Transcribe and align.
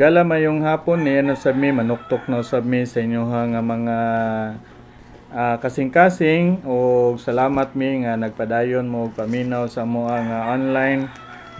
Gala 0.00 0.24
mayong 0.24 0.64
hapon. 0.64 1.04
Ni 1.04 1.20
ano 1.20 1.36
sa 1.36 1.52
mi 1.52 1.68
manuktok 1.76 2.24
na 2.24 2.40
sa 2.40 2.64
mi 2.64 2.88
sa 2.88 3.04
inyo 3.04 3.20
nga 3.28 3.60
mga 3.60 3.98
ah, 5.28 5.56
kasing-kasing. 5.60 6.64
O 6.64 7.20
salamat 7.20 7.76
mi 7.76 8.08
nga 8.08 8.16
nagpadayon 8.16 8.88
mo 8.88 9.12
paminaw 9.12 9.68
sa 9.68 9.84
mo 9.84 10.08
nga 10.08 10.56
online 10.56 11.04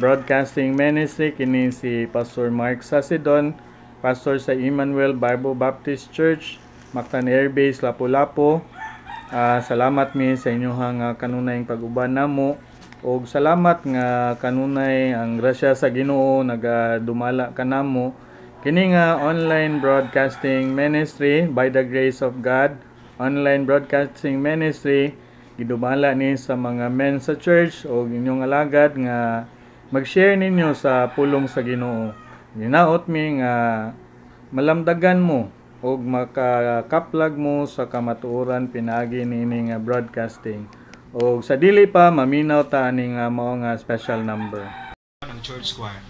broadcasting 0.00 0.72
ministry. 0.72 1.36
Kini 1.36 1.68
si 1.68 2.08
Pastor 2.08 2.48
Mark 2.48 2.80
Sasidon, 2.80 3.52
pastor 4.00 4.40
sa 4.40 4.56
Emmanuel 4.56 5.12
Bible 5.12 5.52
Baptist 5.52 6.08
Church, 6.08 6.56
Mactan 6.96 7.28
Air 7.28 7.52
Base, 7.52 7.84
Lapu-Lapu. 7.84 8.64
Ah, 9.28 9.60
salamat 9.60 10.16
mi 10.16 10.32
sa 10.40 10.48
inyo 10.48 10.72
nga 10.72 11.12
kanunay 11.12 11.60
pag-uban 11.68 12.16
namo 12.16 12.56
og 13.04 13.28
salamat 13.28 13.84
nga 13.84 14.40
kanunay 14.40 15.12
ang 15.12 15.36
grasya 15.36 15.76
sa 15.76 15.92
Ginoo 15.92 16.40
nagadumala 16.40 17.52
kanamo 17.52 18.29
kini 18.60 18.92
nga 18.92 19.16
online 19.16 19.80
broadcasting 19.80 20.76
ministry 20.76 21.48
by 21.48 21.72
the 21.72 21.80
grace 21.80 22.20
of 22.20 22.44
God 22.44 22.76
online 23.16 23.64
broadcasting 23.64 24.36
ministry 24.36 25.16
gidumala 25.56 26.12
ni 26.12 26.36
sa 26.36 26.60
mga 26.60 26.92
men 26.92 27.20
sa 27.24 27.36
church 27.40 27.88
o 27.88 28.04
inyong 28.04 28.44
alagad 28.44 28.96
nga 29.00 29.48
mag-share 29.88 30.36
ninyo 30.36 30.76
sa 30.76 31.08
pulong 31.12 31.48
sa 31.48 31.60
Ginoo. 31.64 32.16
Ginaot 32.56 33.08
mi 33.08 33.40
nga 33.40 33.54
malamdagan 34.52 35.20
mo 35.20 35.48
og 35.80 36.00
makakaplag 36.04 37.36
mo 37.36 37.64
sa 37.64 37.88
kamatuoran 37.88 38.68
pinagi 38.68 39.24
nini 39.24 39.72
nga 39.72 39.80
broadcasting. 39.80 40.68
O 41.16 41.40
sa 41.40 41.56
dili 41.56 41.88
pa 41.88 42.12
maminaw 42.12 42.64
ta 42.68 42.88
ani 42.88 43.16
nga 43.16 43.32
mao 43.32 43.56
special 43.80 44.20
number. 44.20 44.64
Ng 45.24 45.40
church 45.44 45.76
choir. 45.76 46.09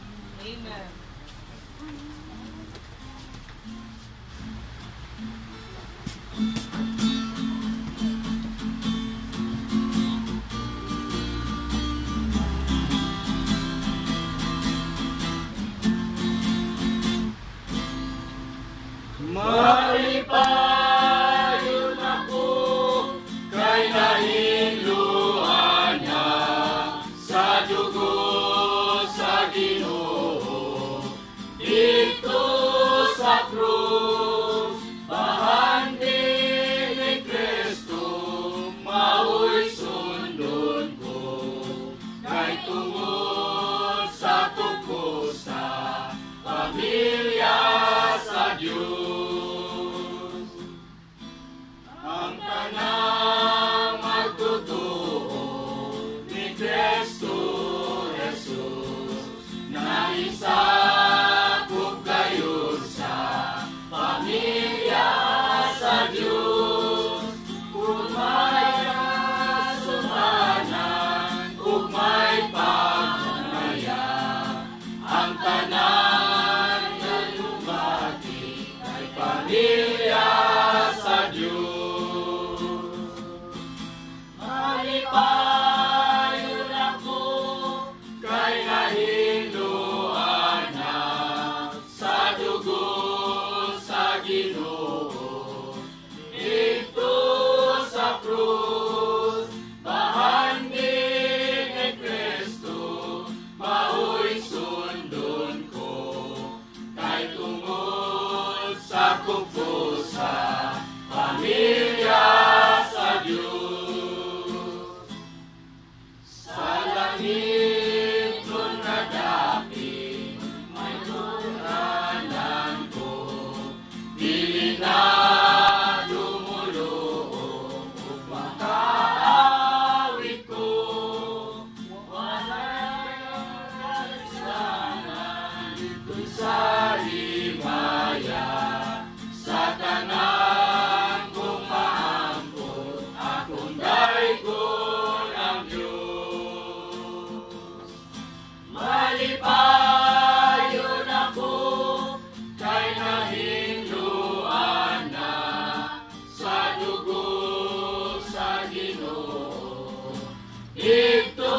itu 160.80 161.56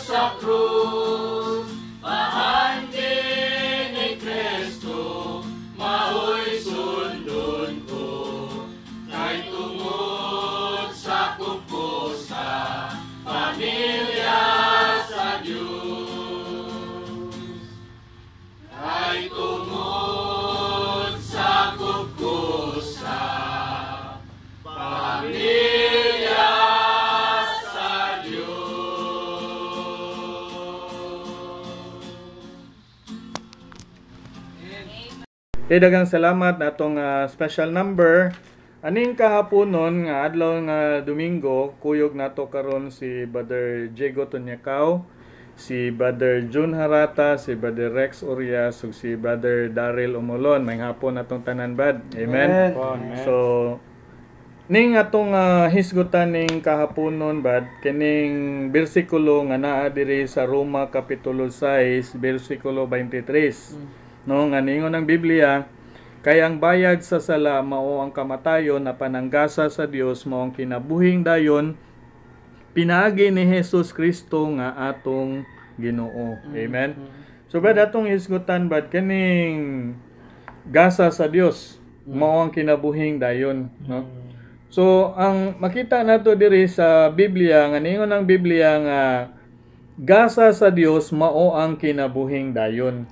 sakru. 0.00 0.77
Kay 35.68 35.84
dagang 35.84 36.08
salamat 36.08 36.56
na 36.56 36.72
atong 36.72 36.96
ah, 36.96 37.28
special 37.28 37.68
number. 37.68 38.32
Aning 38.80 39.12
kahaponon 39.12 40.08
nga 40.08 40.24
adlaw 40.24 40.56
nga 40.64 41.04
Domingo, 41.04 41.76
kuyog 41.84 42.16
nato 42.16 42.48
karon 42.48 42.88
si 42.88 43.28
Brother 43.28 43.92
Diego 43.92 44.24
Tonyakaw, 44.24 45.04
si 45.60 45.92
Brother 45.92 46.48
Jun 46.48 46.72
Harata, 46.72 47.36
si 47.36 47.52
Brother 47.52 47.92
Rex 47.92 48.24
Urias, 48.24 48.80
ug 48.80 48.96
si 48.96 49.12
Brother 49.12 49.68
Daryl 49.68 50.16
Umulon. 50.16 50.64
May 50.64 50.80
hapon 50.80 51.20
natong 51.20 51.44
tanan 51.44 51.76
bad. 51.76 52.00
Amen. 52.16 52.72
So 53.28 53.76
ning 54.72 54.96
atong 54.96 55.36
ah, 55.36 55.68
hisgutan 55.68 56.32
ning 56.32 56.64
kahaponon 56.64 57.44
bad 57.44 57.68
kining 57.84 58.72
bersikulo 58.72 59.44
nga 59.52 59.60
naa 59.60 59.92
diri 59.92 60.24
sa 60.32 60.48
Roma 60.48 60.88
kapitulo 60.88 61.52
6 61.52 62.16
bersikulo 62.16 62.88
23. 62.88 63.97
No 64.28 64.44
nga 64.52 64.60
ningon 64.60 64.92
ng 64.92 65.08
Biblia 65.08 65.64
kay 66.20 66.44
ang 66.44 66.60
bayad 66.60 67.00
sa 67.00 67.16
sala 67.16 67.64
mao 67.64 68.04
ang 68.04 68.12
kamatayon 68.12 68.84
na 68.84 68.92
pananggasa 68.92 69.72
sa 69.72 69.88
Dios 69.88 70.28
mao 70.28 70.44
ang 70.44 70.52
kinabuhing 70.52 71.24
dayon 71.24 71.80
pinaagi 72.76 73.32
ni 73.32 73.48
Hesus 73.48 73.96
Kristo 73.96 74.44
nga 74.60 74.76
atong 74.92 75.48
Ginoo. 75.80 76.36
Amen. 76.52 77.00
So 77.48 77.64
Brad, 77.64 77.80
atong 77.80 78.12
isgutan 78.12 78.68
Brad, 78.68 78.92
kaning 78.92 79.96
gasa 80.68 81.08
sa 81.08 81.24
Dios 81.24 81.80
mao 82.04 82.44
ang 82.44 82.52
kinabuhing 82.52 83.16
dayon, 83.16 83.72
no? 83.88 84.04
So 84.68 85.16
ang 85.16 85.56
makita 85.56 86.04
nato 86.04 86.36
diri 86.36 86.68
sa 86.68 87.08
Biblia 87.08 87.64
nga 87.72 87.80
ningon 87.80 88.12
ang 88.12 88.28
Biblia 88.28 88.76
nga 88.76 89.02
gasa 89.96 90.52
sa 90.52 90.68
Dios 90.68 91.08
mao 91.08 91.56
ang 91.56 91.80
kinabuhing 91.80 92.52
dayon. 92.52 93.08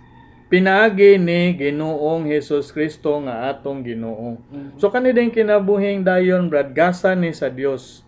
Pinaagi 0.46 1.18
ni 1.18 1.58
Ginoong 1.58 2.22
Hesus 2.30 2.70
Kristo 2.70 3.18
nga 3.26 3.50
atong 3.50 3.82
Ginoo. 3.82 4.38
So 4.78 4.94
kani 4.94 5.10
din 5.10 5.34
kinabuhing 5.34 6.06
dayon 6.06 6.46
Brad, 6.46 6.70
gasa 6.70 7.18
ni 7.18 7.34
sa 7.34 7.50
Dios. 7.50 8.06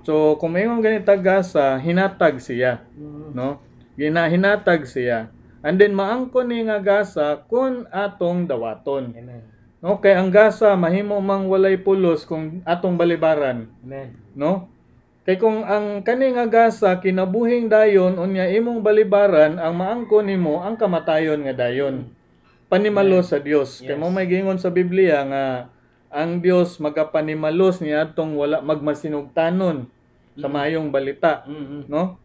So 0.00 0.40
kung 0.40 0.56
mayong 0.56 0.80
ganita 0.80 1.12
gasa, 1.16 1.76
hinatag 1.76 2.40
siya, 2.40 2.80
no? 3.36 3.60
Gina 4.00 4.28
hinatag 4.32 4.88
siya. 4.88 5.28
And 5.64 5.76
then 5.76 5.92
maangkon 5.92 6.48
ni 6.48 6.64
nga 6.64 6.80
gasa 6.80 7.40
kun 7.48 7.84
atong 7.92 8.48
dawaton. 8.48 9.12
Amen. 9.12 9.44
Okay, 9.84 10.16
ang 10.16 10.32
gasa 10.32 10.72
mahimo 10.80 11.20
mang 11.20 11.52
walay 11.52 11.76
pulos 11.76 12.24
kung 12.24 12.64
atong 12.64 12.96
balibaran, 12.96 13.68
Amen. 13.84 14.16
no? 14.32 14.72
Kay 15.24 15.40
kung 15.40 15.64
ang 15.64 16.04
kani 16.04 16.36
nga 16.36 16.44
gasa 16.44 17.00
kinabuhing 17.00 17.72
dayon 17.72 18.20
unya 18.20 18.44
imong 18.44 18.84
balibaran 18.84 19.56
ang 19.56 19.72
maangkon 19.72 20.28
nimo 20.28 20.60
ang 20.60 20.76
kamatayon 20.76 21.48
nga 21.48 21.64
dayon. 21.64 22.12
Panimalos 22.68 23.32
sa 23.32 23.40
Dios. 23.40 23.80
Kay 23.80 23.96
mo 23.96 24.12
may 24.12 24.28
gingon 24.28 24.60
sa 24.60 24.68
Biblia 24.68 25.24
nga 25.24 25.44
ang 26.12 26.44
Dios 26.44 26.76
magapanimalos 26.76 27.80
niya 27.80 28.04
atong 28.04 28.36
wala 28.36 28.60
magmasinugtanon 28.60 29.88
sa 30.36 30.46
mayong 30.50 30.92
balita, 30.92 31.46
Mm-hmm. 31.46 31.82
no? 31.88 32.20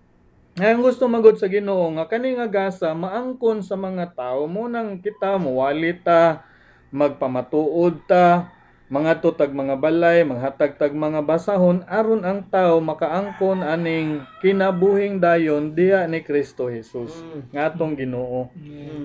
Ngayon 0.60 0.80
gusto 0.84 1.08
magod 1.08 1.40
sa 1.40 1.48
Ginoo 1.48 1.88
nga 1.96 2.04
kani 2.04 2.36
nga 2.36 2.50
gasa 2.52 2.92
maangkon 2.92 3.64
sa 3.64 3.80
mga 3.80 4.12
tao 4.12 4.44
mo 4.44 4.68
nang 4.68 5.00
kita 5.00 5.40
muwali 5.40 5.96
ta 5.96 6.44
magpamatuod 6.92 8.04
ta 8.04 8.52
mga 8.90 9.22
tutag 9.22 9.54
mga 9.54 9.78
balay 9.78 10.26
maghatag 10.26 10.74
tag 10.82 10.98
mga 10.98 11.22
basahon 11.22 11.86
aron 11.86 12.26
ang 12.26 12.42
tao 12.50 12.82
makaangkon 12.82 13.62
aning 13.62 14.26
kinabuhing 14.42 15.22
dayon 15.22 15.78
diha 15.78 16.10
ni 16.10 16.26
Kristo 16.26 16.74
Jesus. 16.74 17.14
Nga 17.54 17.70
atong 17.70 17.94
Ginoo. 17.94 18.50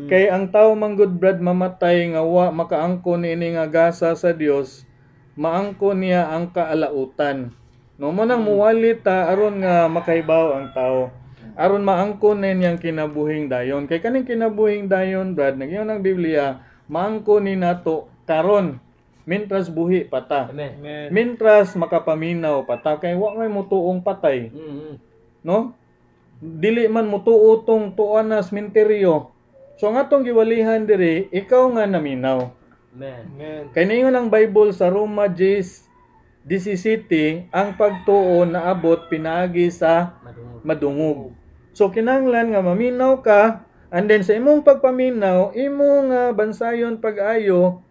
Kay 0.08 0.32
ang 0.32 0.48
tao 0.48 0.72
manggod 0.72 1.12
brad 1.20 1.36
mamatay 1.36 2.16
nga 2.16 2.24
wa 2.24 2.48
makaangkon 2.48 3.28
ini 3.28 3.60
nga 3.60 3.68
gasa 3.68 4.16
sa 4.16 4.32
Dios 4.32 4.88
maangkon 5.36 6.00
niya 6.00 6.32
ang 6.32 6.48
kaalautan. 6.48 7.52
No 8.00 8.08
mo 8.08 8.24
nang 8.24 8.40
muwali 8.40 8.96
ta 8.96 9.28
aron 9.28 9.60
nga 9.60 9.84
makahibaw 9.92 10.64
ang 10.64 10.72
tao. 10.72 11.12
Aron 11.60 11.84
maangkon 11.84 12.40
niyang 12.40 12.80
kinabuhing 12.80 13.52
dayon. 13.52 13.84
Kay 13.84 14.00
kaning 14.00 14.24
kinabuhing 14.24 14.88
dayon 14.88 15.36
brad 15.36 15.60
nagyon 15.60 15.92
ang 15.92 16.00
Biblia 16.00 16.64
maangkon 16.88 17.52
ni 17.52 17.60
nato 17.60 18.08
karon 18.24 18.80
mintras 19.24 19.68
buhi 19.68 20.04
pata 20.04 20.52
Amen. 20.52 20.76
Amen. 20.80 21.06
mintras 21.08 21.72
makapaminaw 21.74 22.62
pata 22.62 22.96
kay 22.96 23.12
wa 23.12 23.32
may 23.34 23.48
mutuong 23.48 24.00
patay 24.00 24.48
Mm-hmm. 24.48 24.92
no 25.42 25.72
dili 26.38 26.84
man 26.86 27.08
mutuo 27.08 27.56
tong 27.64 27.92
tuan 27.92 28.28
na 28.28 28.44
sementeryo 28.44 29.32
so 29.80 29.88
nga 29.88 30.04
tong 30.04 30.22
giwalihan 30.22 30.84
diri 30.84 31.26
ikaw 31.32 31.72
nga 31.72 31.84
naminaw 31.84 32.52
Amen. 32.94 33.22
Amen. 33.34 33.62
kay 33.72 33.84
ningon 33.84 34.12
ang 34.12 34.28
Bible 34.28 34.70
sa 34.70 34.86
Roma 34.86 35.26
10:17 35.26 37.48
ang 37.50 37.74
pagtuo 37.74 38.44
naabot 38.44 39.08
pinaagi 39.08 39.72
sa 39.72 40.20
Madungog. 40.20 40.60
madungog. 40.62 41.20
So 41.74 41.90
kinahanglan 41.90 42.52
nga 42.52 42.60
maminaw 42.60 43.18
ka 43.18 43.64
and 43.88 44.04
then 44.06 44.20
sa 44.20 44.34
imong 44.34 44.62
pagpaminaw, 44.62 45.54
imong 45.54 46.06
uh, 46.10 46.30
bansayon 46.34 46.98
pag-ayo 46.98 47.82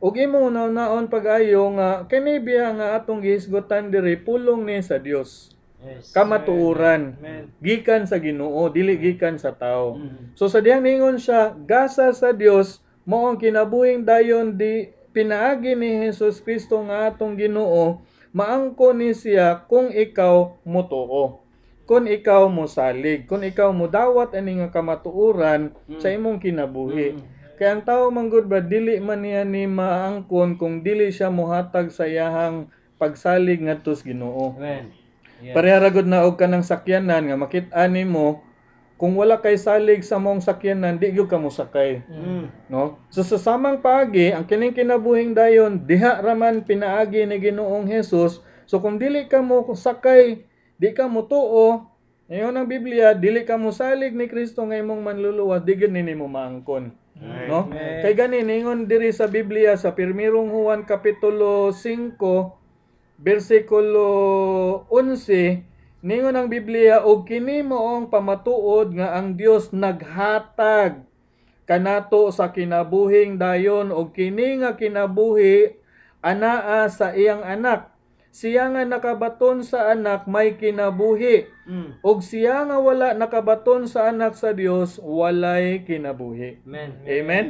ug 0.00 0.16
imong 0.16 0.48
naon 0.72 1.12
pag-ayo 1.12 1.68
nga 1.76 2.08
kini 2.08 2.40
biya 2.40 2.72
nga 2.72 2.96
atong 2.96 3.20
gihisgotan 3.20 3.92
diri 3.92 4.16
pulong 4.16 4.64
ni 4.64 4.80
sa 4.80 4.96
Dios. 4.96 5.52
Yes. 5.80 6.12
Kamatuoran 6.12 7.16
Amen. 7.20 7.48
gikan 7.56 8.04
sa 8.04 8.20
Ginoo 8.20 8.68
dili 8.68 9.00
gikan 9.00 9.40
sa 9.40 9.56
tao. 9.56 9.96
Mm. 9.96 10.36
So 10.36 10.48
sa 10.48 10.60
diyang 10.60 10.84
ningon 10.84 11.16
siya 11.16 11.56
gasa 11.56 12.12
sa 12.12 12.36
Dios 12.36 12.84
mao 13.08 13.32
ang 13.32 13.40
kinabuhing 13.40 14.04
dayon 14.04 14.60
di 14.60 14.92
pinaagi 15.16 15.72
ni 15.72 16.04
Hesus 16.04 16.44
Kristo 16.44 16.84
nga 16.84 17.08
atong 17.08 17.32
Ginoo 17.32 18.04
maangko 18.36 18.92
ni 18.92 19.16
siya 19.16 19.64
kung 19.66 19.88
ikaw 19.88 20.60
mutuo 20.62 21.42
kung 21.90 22.06
ikaw 22.06 22.46
mo 22.46 22.70
salig 22.70 23.26
kung 23.26 23.42
ikaw 23.42 23.74
mo 23.74 23.90
dawat 23.90 24.30
ani 24.38 24.62
nga 24.62 24.70
kamatuoran 24.70 25.74
sa 25.98 26.06
imong 26.14 26.38
kinabuhi 26.38 27.18
kaya 27.60 27.76
ang 27.76 27.84
tao 27.84 28.08
manggod 28.08 28.48
ba 28.48 28.64
dili 28.64 28.96
man 29.04 29.20
niya 29.20 29.44
ni 29.44 29.68
maangkon 29.68 30.56
kung 30.56 30.80
dili 30.80 31.12
siya 31.12 31.28
mohatag 31.28 31.92
sa 31.92 32.08
iyahang 32.08 32.72
pagsalig 32.96 33.60
ngadto 33.60 33.92
sa 33.92 34.00
Ginoo 34.08 34.56
Amen. 34.56 34.96
Yes. 35.44 35.52
Pareha 35.56 35.76
ragod 35.80 36.08
na 36.08 36.24
og 36.24 36.40
kanang 36.40 36.64
sakyanan 36.64 37.28
nga 37.28 37.36
makit-an 37.36 37.92
nimo 37.92 38.40
kung 39.00 39.16
wala 39.16 39.40
kay 39.40 39.56
salig 39.56 40.04
sa 40.04 40.20
mong 40.20 40.44
sakyanan 40.44 41.00
di 41.00 41.08
gyud 41.12 41.28
ka 41.28 41.40
mosakay 41.40 42.04
Mm. 42.04 42.52
no 42.68 43.00
so 43.08 43.24
sa 43.24 43.40
samang 43.40 43.80
paagi 43.80 44.32
ang 44.36 44.44
kining 44.44 44.76
kinabuhing 44.76 45.32
dayon 45.32 45.80
diha 45.80 46.20
raman 46.20 46.60
pinaagi 46.60 47.24
ni 47.24 47.40
Ginoong 47.40 47.88
Hesus 47.88 48.44
so 48.68 48.76
kung 48.84 49.00
dili 49.00 49.24
ka 49.24 49.40
mo 49.40 49.64
sakay 49.72 50.44
di 50.76 50.88
ka 50.92 51.08
mo 51.08 51.24
tuo 51.24 51.88
ngayon 52.28 52.52
ang 52.60 52.68
Biblia 52.68 53.16
dili 53.16 53.48
ka 53.48 53.56
mo 53.56 53.72
salig 53.72 54.12
ni 54.12 54.28
Kristo 54.28 54.60
nga 54.68 54.76
imong 54.76 55.00
manluluwas 55.00 55.64
di 55.64 55.80
gyud 55.80 55.92
nimo 55.96 56.28
maangkon 56.28 56.99
no? 57.20 57.68
Kay 57.72 58.16
gani 58.16 58.40
ningon 58.40 58.88
diri 58.88 59.12
sa 59.12 59.28
Biblia 59.28 59.76
sa 59.76 59.92
pirmirong 59.92 60.48
Juan 60.48 60.88
kapitulo 60.88 61.70
5 61.72 62.16
bersikulo 63.20 64.08
11 64.88 65.68
ningon 66.00 66.32
ang 66.32 66.48
Biblia 66.48 67.04
og 67.04 67.28
kini 67.28 67.60
moong 67.60 68.08
pamatuod 68.08 68.96
nga 68.96 69.20
ang 69.20 69.36
Dios 69.36 69.68
naghatag 69.76 71.04
kanato 71.68 72.32
sa 72.32 72.48
kinabuhing 72.48 73.36
dayon 73.36 73.92
og 73.92 74.16
kini 74.16 74.64
nga 74.64 74.80
kinabuhi 74.80 75.76
anaa 76.24 76.88
sa 76.88 77.12
iyang 77.12 77.44
anak 77.44 77.89
siya 78.30 78.70
nga 78.70 78.86
nakabaton 78.86 79.66
sa 79.66 79.90
anak 79.90 80.30
may 80.30 80.54
kinabuhi 80.54 81.50
Mm. 81.70 82.02
og 82.02 82.18
siya 82.18 82.66
nga 82.66 82.78
wala 82.82 83.14
nakabaton 83.14 83.86
sa 83.86 84.10
anak 84.10 84.34
sa 84.34 84.50
Dios 84.50 84.98
walay 84.98 85.86
kinabuhi 85.86 86.62
Amen. 86.66 86.90
Amen. 87.06 87.46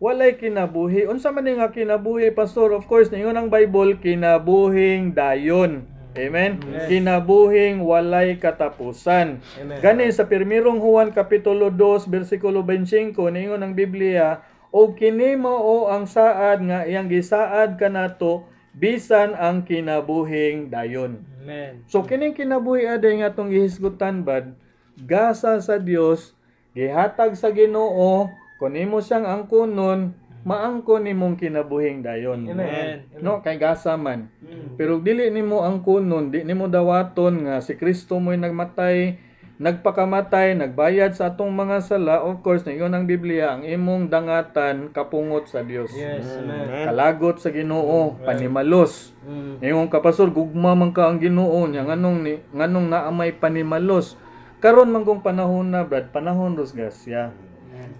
Walay 0.00 0.40
kinabuhi. 0.40 1.04
Unsa 1.04 1.28
man 1.28 1.44
nga 1.44 1.68
kinabuhi, 1.68 2.32
pastor? 2.32 2.72
Of 2.72 2.88
course, 2.88 3.12
ningon 3.12 3.36
ang 3.36 3.52
Bible, 3.52 4.00
kinabuhing 4.00 5.12
dayon. 5.12 5.84
Amen. 6.16 6.56
Kinabuhing 6.88 7.84
walay 7.84 8.40
katapusan. 8.40 9.44
Amen. 9.60 9.78
Gani 9.84 10.08
sa 10.08 10.24
pirmirong 10.24 10.80
Juan 10.80 11.12
kapitulo 11.12 11.68
2 11.68 12.08
bersikulo 12.08 12.64
25 12.64 13.12
ningon 13.28 13.60
ang 13.60 13.76
Biblia, 13.76 14.40
o 14.72 14.96
kini 14.96 15.36
mao 15.36 15.92
ang 15.92 16.08
saad 16.08 16.64
nga 16.64 16.88
iyang 16.88 17.12
gisaad 17.12 17.76
kanato 17.76 18.48
bisan 18.74 19.34
ang 19.34 19.66
kinabuhing 19.66 20.70
dayon. 20.70 21.26
Amen. 21.40 21.82
So 21.90 22.04
kining 22.06 22.36
kinabuhi 22.36 22.86
aday 22.86 23.20
nga 23.20 23.32
atong 23.32 23.50
gihisgutan 23.50 24.22
bad, 24.22 24.54
gasa 24.94 25.58
sa 25.58 25.76
Dios, 25.80 26.36
gihatag 26.76 27.34
sa 27.34 27.50
Ginoo, 27.50 28.30
kun 28.60 28.76
imo 28.76 29.00
siyang 29.00 29.26
angkonon, 29.26 30.14
maangkon 30.44 31.04
nimong 31.04 31.36
kinabuhing 31.36 32.00
dayon. 32.04 32.48
Amen. 32.48 33.08
No, 33.20 33.44
kay 33.44 33.60
gasa 33.60 33.96
man. 33.96 34.32
Mm. 34.40 34.76
Pero 34.76 35.00
dili 35.00 35.28
nimo 35.28 35.64
angkonon, 35.64 36.32
di 36.32 36.44
nimo 36.44 36.68
dawaton 36.68 37.48
nga 37.48 37.56
si 37.60 37.76
Kristo 37.76 38.16
mo'y 38.20 38.40
nagmatay, 38.40 39.29
nagpakamatay, 39.60 40.56
nagbayad 40.56 41.12
sa 41.12 41.36
atong 41.36 41.52
mga 41.52 41.84
sala. 41.84 42.24
Of 42.24 42.40
course, 42.40 42.64
ningon 42.64 42.96
ang 42.96 43.04
Biblia, 43.04 43.52
ang 43.52 43.68
imong 43.68 44.08
dangatan 44.08 44.88
kapungot 44.88 45.52
sa 45.52 45.60
Dios. 45.60 45.92
Yes. 45.92 46.24
Amen. 46.40 46.88
Kalagot 46.88 47.44
sa 47.44 47.52
Ginoo, 47.52 48.16
panimalos. 48.24 49.12
Mm. 49.28 49.60
Ngayon 49.60 49.92
kapasol 49.92 50.32
gugma 50.32 50.72
man 50.72 50.96
ka 50.96 51.12
ang 51.12 51.20
Ginoo 51.20 51.68
niya 51.68 51.84
nganong 51.84 52.18
ni 52.24 52.40
nganong 52.56 52.88
naa 52.88 53.12
may 53.12 53.36
panimalos. 53.36 54.16
Karon 54.64 54.88
man 54.88 55.04
kung 55.04 55.20
panahon 55.20 55.68
na 55.68 55.84
brad, 55.84 56.08
panahon 56.08 56.56
ros 56.56 56.72
gasya. 56.72 57.36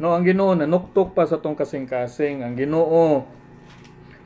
No 0.01 0.17
ang 0.17 0.25
Ginoo 0.25 0.57
nanuktok 0.57 1.13
pa 1.13 1.29
sa 1.29 1.45
tong 1.45 1.61
kasing-kasing. 1.61 2.41
Ang 2.41 2.57
Ginoo 2.57 3.29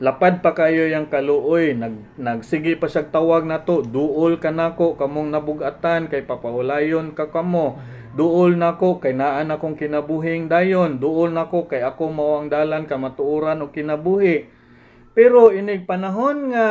lapad 0.05 0.45
pa 0.45 0.53
kayo 0.53 0.85
yang 0.85 1.09
kaluoy. 1.09 1.73
Nag 1.73 2.21
nagsige 2.21 2.77
pa 2.77 2.93
siya 2.93 3.09
tawag 3.09 3.49
nato 3.49 3.81
duol 3.81 4.37
ka 4.37 4.53
nako 4.53 5.01
kamong 5.01 5.33
nabugatan 5.33 6.13
kay 6.13 6.29
papaulayon 6.29 7.17
ka 7.17 7.33
kamo. 7.33 7.81
Duol 8.13 8.61
nako 8.61 9.01
kay 9.01 9.17
naa 9.17 9.41
akong 9.49 9.81
kinabuhing 9.81 10.53
dayon. 10.53 11.01
Duol 11.01 11.33
nako 11.33 11.65
kay 11.65 11.81
ako 11.81 12.13
mao 12.13 12.45
ang 12.45 12.53
dalan 12.53 12.85
ka 12.85 13.01
matuoran 13.01 13.65
og 13.65 13.73
kinabuhi. 13.73 14.45
Pero 15.17 15.49
inig 15.49 15.89
panahon 15.89 16.53
nga 16.53 16.69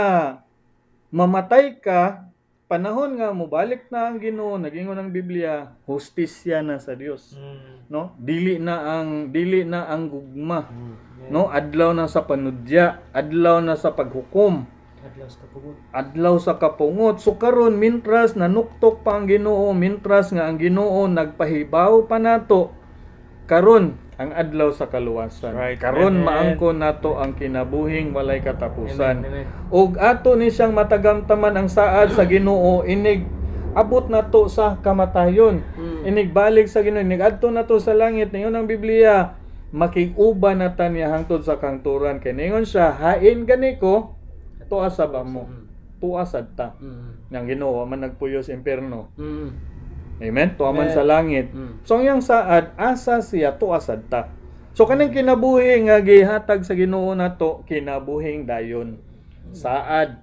mamatay 1.10 1.82
ka 1.82 2.30
panahon 2.70 3.22
nga 3.22 3.30
mobalik 3.36 3.86
na 3.94 4.10
ang 4.10 4.18
Ginoo 4.18 4.58
nagingon 4.58 4.98
ang 4.98 5.14
Biblia 5.14 5.78
hustisya 5.86 6.66
na 6.66 6.82
sa 6.82 6.98
Dios 6.98 7.38
Mm. 7.38 7.86
no? 7.92 8.18
Dili 8.18 8.58
na 8.58 8.98
ang 8.98 9.30
dili 9.30 9.62
na 9.62 9.86
ang 9.86 10.10
gugma. 10.10 10.66
Mm. 10.66 11.13
No 11.28 11.48
adlaw 11.48 11.92
na 11.92 12.06
sa 12.06 12.24
panudya 12.24 13.00
adlaw 13.10 13.60
na 13.60 13.76
sa 13.76 13.92
paghukom 13.92 14.66
Adlaw 15.04 15.28
sa 15.28 15.38
kapugot. 15.38 15.76
adlaw 15.92 16.36
sa 16.38 16.54
kapungot 16.56 17.16
so 17.18 17.36
karon 17.36 17.76
mintras 17.76 18.34
nanuktok 18.34 19.04
pa 19.04 19.16
ang 19.16 19.26
Ginoo 19.26 19.72
mintras 19.72 20.32
nga 20.32 20.48
ang 20.48 20.56
Ginoo 20.56 21.06
nagpahibaw 21.06 22.08
pa 22.08 22.18
nato 22.18 22.72
karon 23.44 23.94
ang 24.14 24.30
adlaw 24.32 24.70
sa 24.70 24.88
kaluwasan 24.88 25.52
Right. 25.52 25.78
karon 25.78 26.22
maangkon 26.22 26.78
nato 26.78 27.18
ang 27.18 27.34
kinabuhing 27.34 28.12
walay 28.12 28.40
katapusan 28.40 29.26
ug 29.68 29.98
ato 29.98 30.34
ni 30.34 30.48
siyang 30.48 30.72
matagamtaman 30.72 31.52
ang 31.54 31.68
saad 31.68 32.10
sa 32.10 32.24
Ginoo 32.24 32.82
inig 32.84 33.28
abot 33.74 34.06
nato 34.06 34.46
sa 34.48 34.78
kamatayon 34.78 35.66
Mm. 35.76 36.02
inig 36.06 36.30
balik 36.30 36.70
sa 36.70 36.80
Ginoo 36.80 37.02
inig 37.02 37.20
adto 37.20 37.50
nato 37.50 37.76
sa 37.78 37.92
langit 37.92 38.30
ningon 38.30 38.54
ang 38.54 38.66
Biblia 38.66 39.34
makig-uban 39.74 40.62
na 40.62 40.70
ta 40.72 40.86
niya 40.86 41.10
hangtod 41.10 41.42
sa 41.42 41.58
kangturan 41.58 42.22
kay 42.22 42.32
ningon 42.32 42.62
siya 42.64 42.94
hain 42.94 43.44
gani 43.44 43.76
ko 43.76 44.14
tuwa 44.70 44.88
sa 44.88 45.10
ba 45.10 45.26
mo 45.26 45.50
Mm. 45.50 45.66
tuwa 45.98 46.24
sad 46.24 46.54
ta 46.54 46.78
Mm. 46.78 47.34
nang 47.34 47.46
Ginoo 47.50 47.82
man 47.84 48.06
nagpuyo 48.06 48.40
sa 48.40 48.54
impierno 48.54 49.10
Mm. 49.18 49.50
amen 50.22 50.50
tuwa 50.54 50.72
man 50.72 50.94
sa 50.94 51.02
langit 51.02 51.50
Mm. 51.50 51.82
so 51.82 51.98
ang 51.98 52.06
iyang 52.06 52.22
saad 52.22 52.70
asa 52.78 53.18
siya 53.20 53.58
tuwa 53.58 53.82
sad 53.82 54.06
ta 54.08 54.30
so 54.78 54.86
kaning 54.86 55.10
kinabuhi 55.10 55.90
nga 55.90 55.98
gihatag 56.00 56.62
sa 56.62 56.78
Ginoo 56.78 57.10
nato 57.18 57.66
kinabuhing 57.66 58.46
dayon 58.46 59.02
saad 59.52 60.22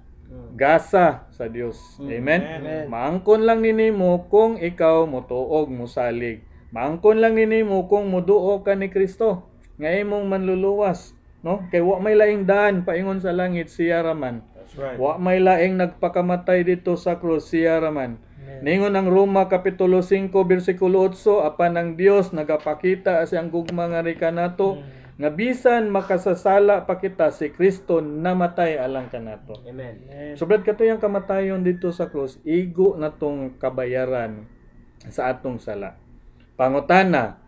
gasa 0.55 1.27
sa 1.31 1.47
Dios. 1.47 1.99
Amen. 1.99 2.39
Amen. 2.39 2.87
Maangkon 2.87 3.43
lang 3.43 3.59
ninimo 3.59 4.27
kung 4.31 4.55
ikaw 4.55 5.03
motuog 5.03 5.67
mosalig. 5.67 6.39
Maangkon 6.71 7.19
lang 7.19 7.35
ninimo 7.35 7.91
kung 7.91 8.07
moduo 8.07 8.63
ka 8.63 8.79
ni 8.79 8.87
Kristo 8.87 9.51
nga 9.75 9.91
imong 9.91 10.31
manluluwas, 10.31 11.11
no? 11.43 11.67
Kay 11.67 11.83
wa 11.83 11.99
may 11.99 12.15
laing 12.15 12.47
daan 12.47 12.87
paingon 12.87 13.19
sa 13.19 13.35
langit 13.35 13.67
siya 13.67 13.99
raman. 13.99 14.39
That's 14.55 14.79
right. 14.79 14.95
Wa 14.95 15.19
may 15.19 15.43
laing 15.43 15.75
nagpakamatay 15.75 16.63
dito 16.63 16.95
sa 16.95 17.19
krus 17.19 17.51
siya 17.51 17.83
raman. 17.83 18.15
Amen. 18.39 18.63
Ningon 18.63 18.95
ang 18.95 19.11
Roma 19.11 19.51
kapitulo 19.51 19.99
5 19.99 20.31
bersikulo 20.31 21.11
8 21.11 21.43
apan 21.43 21.75
ang 21.75 21.89
Dios 21.99 22.31
nagapakita 22.31 23.19
sa 23.27 23.35
ang 23.43 23.51
gugma 23.51 23.91
nga 23.91 23.99
rika 23.99 24.31
nato 24.31 24.79
nga 25.21 25.29
bisan 25.29 25.93
makasasala 25.93 26.89
pa 26.89 26.97
kita 26.97 27.29
si 27.29 27.53
Kristo 27.53 28.01
namatay 28.01 28.81
alang 28.81 29.05
kanato. 29.05 29.61
Amen. 29.69 30.09
Sobrad 30.33 30.65
kato 30.65 30.81
yung 30.81 30.97
kamatayon 30.97 31.61
dito 31.61 31.93
sa 31.93 32.09
krus, 32.09 32.41
igo 32.41 32.97
na 32.97 33.13
tong 33.13 33.53
kabayaran 33.61 34.49
sa 35.13 35.29
atong 35.29 35.61
sala. 35.61 36.00
Pangutana, 36.61 37.41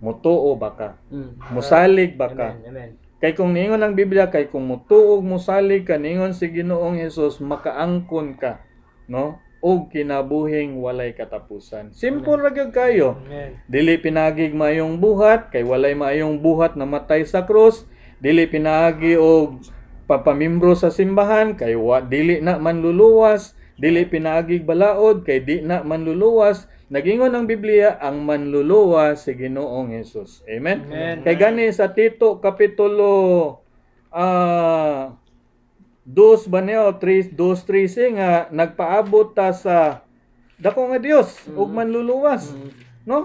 mutuo 0.00 0.56
ba 0.56 0.72
ka? 0.72 0.96
Mm. 1.12 1.52
Musalig 1.52 2.16
ba 2.16 2.32
ka? 2.32 2.56
Amen. 2.56 2.72
Amen. 2.72 2.90
Kay 3.20 3.36
kung 3.36 3.52
ningon 3.52 3.84
ang 3.84 3.92
Biblia, 3.92 4.32
kay 4.32 4.48
kung 4.48 4.64
mutuog 4.64 5.20
musalig 5.20 5.84
ka, 5.84 6.00
ningon 6.00 6.32
si 6.32 6.48
Ginoong 6.48 6.96
Hesus, 6.96 7.44
makaangkon 7.44 8.40
ka. 8.40 8.64
No? 9.04 9.36
O 9.60 9.88
kinabuhing 9.88 10.80
walay 10.80 11.12
katapusan. 11.12 11.92
Simple 11.92 12.40
ra 12.40 12.52
gyud 12.52 12.72
kayo. 12.72 13.20
Amen. 13.24 13.60
Dili 13.68 14.00
pinagig 14.00 14.56
mayong 14.56 14.96
buhat, 14.96 15.52
kay 15.52 15.64
walay 15.64 15.92
mayong 15.92 16.40
buhat 16.40 16.76
na 16.76 16.88
matay 16.88 17.24
sa 17.24 17.44
krus. 17.44 17.84
Dili 18.20 18.48
pinagi 18.48 19.16
og 19.20 19.60
papamimbro 20.08 20.72
sa 20.72 20.88
simbahan, 20.88 21.52
kay 21.52 21.76
wa, 21.76 22.00
dili 22.00 22.40
na 22.40 22.56
manluluwas. 22.56 23.56
Dili 23.80 24.04
pinagig 24.08 24.68
balaod, 24.68 25.24
kay 25.24 25.40
di 25.44 25.60
na 25.64 25.80
manluluwas. 25.80 26.68
Nagingon 26.92 27.32
ang 27.32 27.48
Biblia, 27.48 27.96
ang 27.96 28.20
manluluwas 28.20 29.24
si 29.24 29.32
Ginoong 29.32 29.96
Hesus. 29.96 30.44
Amen? 30.44 30.84
Amen. 30.84 31.16
Kay 31.24 31.36
gani 31.40 31.66
sa 31.72 31.88
Tito 31.88 32.36
Kapitulo 32.44 33.60
ah 34.14 35.16
dos 36.04 36.44
ba 36.44 36.60
niya 36.60 36.84
o 36.86 36.92
tres, 37.00 37.32
dos, 37.32 37.64
tres 37.64 37.96
nga 37.96 38.46
nagpaabot 38.52 39.32
ta 39.32 39.50
sa 39.56 40.04
dako 40.60 40.92
nga 40.92 41.00
Dios 41.00 41.48
ug 41.56 41.72
manluluwas. 41.72 42.52
Mm. 42.52 42.70
No? 43.08 43.18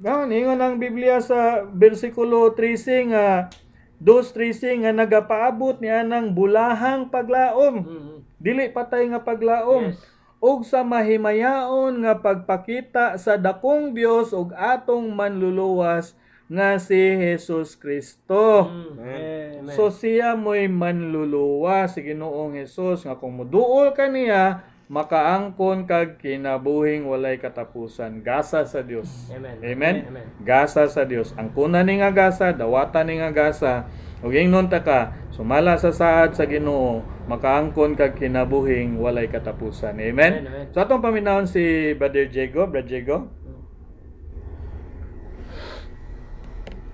Gawon, 0.00 0.32
ingon 0.32 0.62
ang 0.62 0.80
Biblia 0.80 1.20
sa 1.20 1.66
versikulo 1.68 2.56
13 2.56 3.12
nga 3.12 3.52
dos 4.00 4.32
13 4.32 4.80
nga 4.86 4.96
nagapaabot 4.96 5.76
niya 5.76 6.00
ng 6.06 6.32
bulahang 6.32 7.12
paglaom. 7.12 7.84
Mm. 7.84 8.16
Dili 8.40 8.72
patay 8.72 9.12
nga 9.12 9.20
paglaom. 9.20 9.92
Yes. 9.92 10.00
Ug 10.40 10.64
sa 10.64 10.80
mahimayaon 10.80 12.00
nga 12.00 12.16
pagpakita 12.16 13.20
sa 13.20 13.36
dakong 13.36 13.92
Dios 13.92 14.32
ug 14.32 14.56
atong 14.56 15.12
manluluwas 15.12 16.16
nga 16.50 16.80
si 16.82 16.98
Jesus 16.98 17.78
Kristo. 17.78 18.66
Mm. 18.66 18.96
Amen. 18.98 19.74
So 19.76 19.92
siya 19.94 20.34
mo'y 20.34 20.66
manluluwas 20.66 21.94
si 21.94 22.02
Ginoong 22.02 22.58
Hesus 22.58 23.06
nga 23.06 23.14
kung 23.14 23.38
muduol 23.38 23.94
ka 23.94 24.10
niya 24.10 24.66
makaangkon 24.90 25.86
kag 25.86 26.18
kinabuhing 26.18 27.06
walay 27.06 27.38
katapusan. 27.38 28.26
Gasa 28.26 28.66
sa 28.66 28.82
Dios. 28.82 29.30
Amen. 29.30 29.62
Amen. 29.62 29.96
Amen. 30.10 30.26
Gasa 30.42 30.90
sa 30.90 31.06
Dios. 31.06 31.30
Ang 31.38 31.54
kuna 31.54 31.86
ni 31.86 32.02
nga 32.02 32.10
gasa, 32.10 32.50
dawata 32.50 33.06
ni 33.06 33.22
nga 33.22 33.30
gasa. 33.30 33.86
Ug 34.20 34.36
ingnon 34.36 34.68
ta 34.68 34.84
ka, 34.84 35.16
sumala 35.32 35.80
sa 35.80 35.90
saad 35.90 36.36
sa 36.36 36.44
Ginoo, 36.44 37.00
makaangkon 37.24 37.96
kag 37.96 38.20
kinabuhing 38.20 39.00
walay 39.00 39.32
katapusan. 39.32 39.96
Amen. 39.96 40.44
Amen, 40.44 40.46
amen. 40.46 40.66
So 40.76 40.84
atong 40.84 41.00
paminahon 41.00 41.48
si 41.48 41.96
Brother 41.96 42.28
Diego, 42.28 42.68
Brother 42.68 42.88
Diego. 42.88 43.40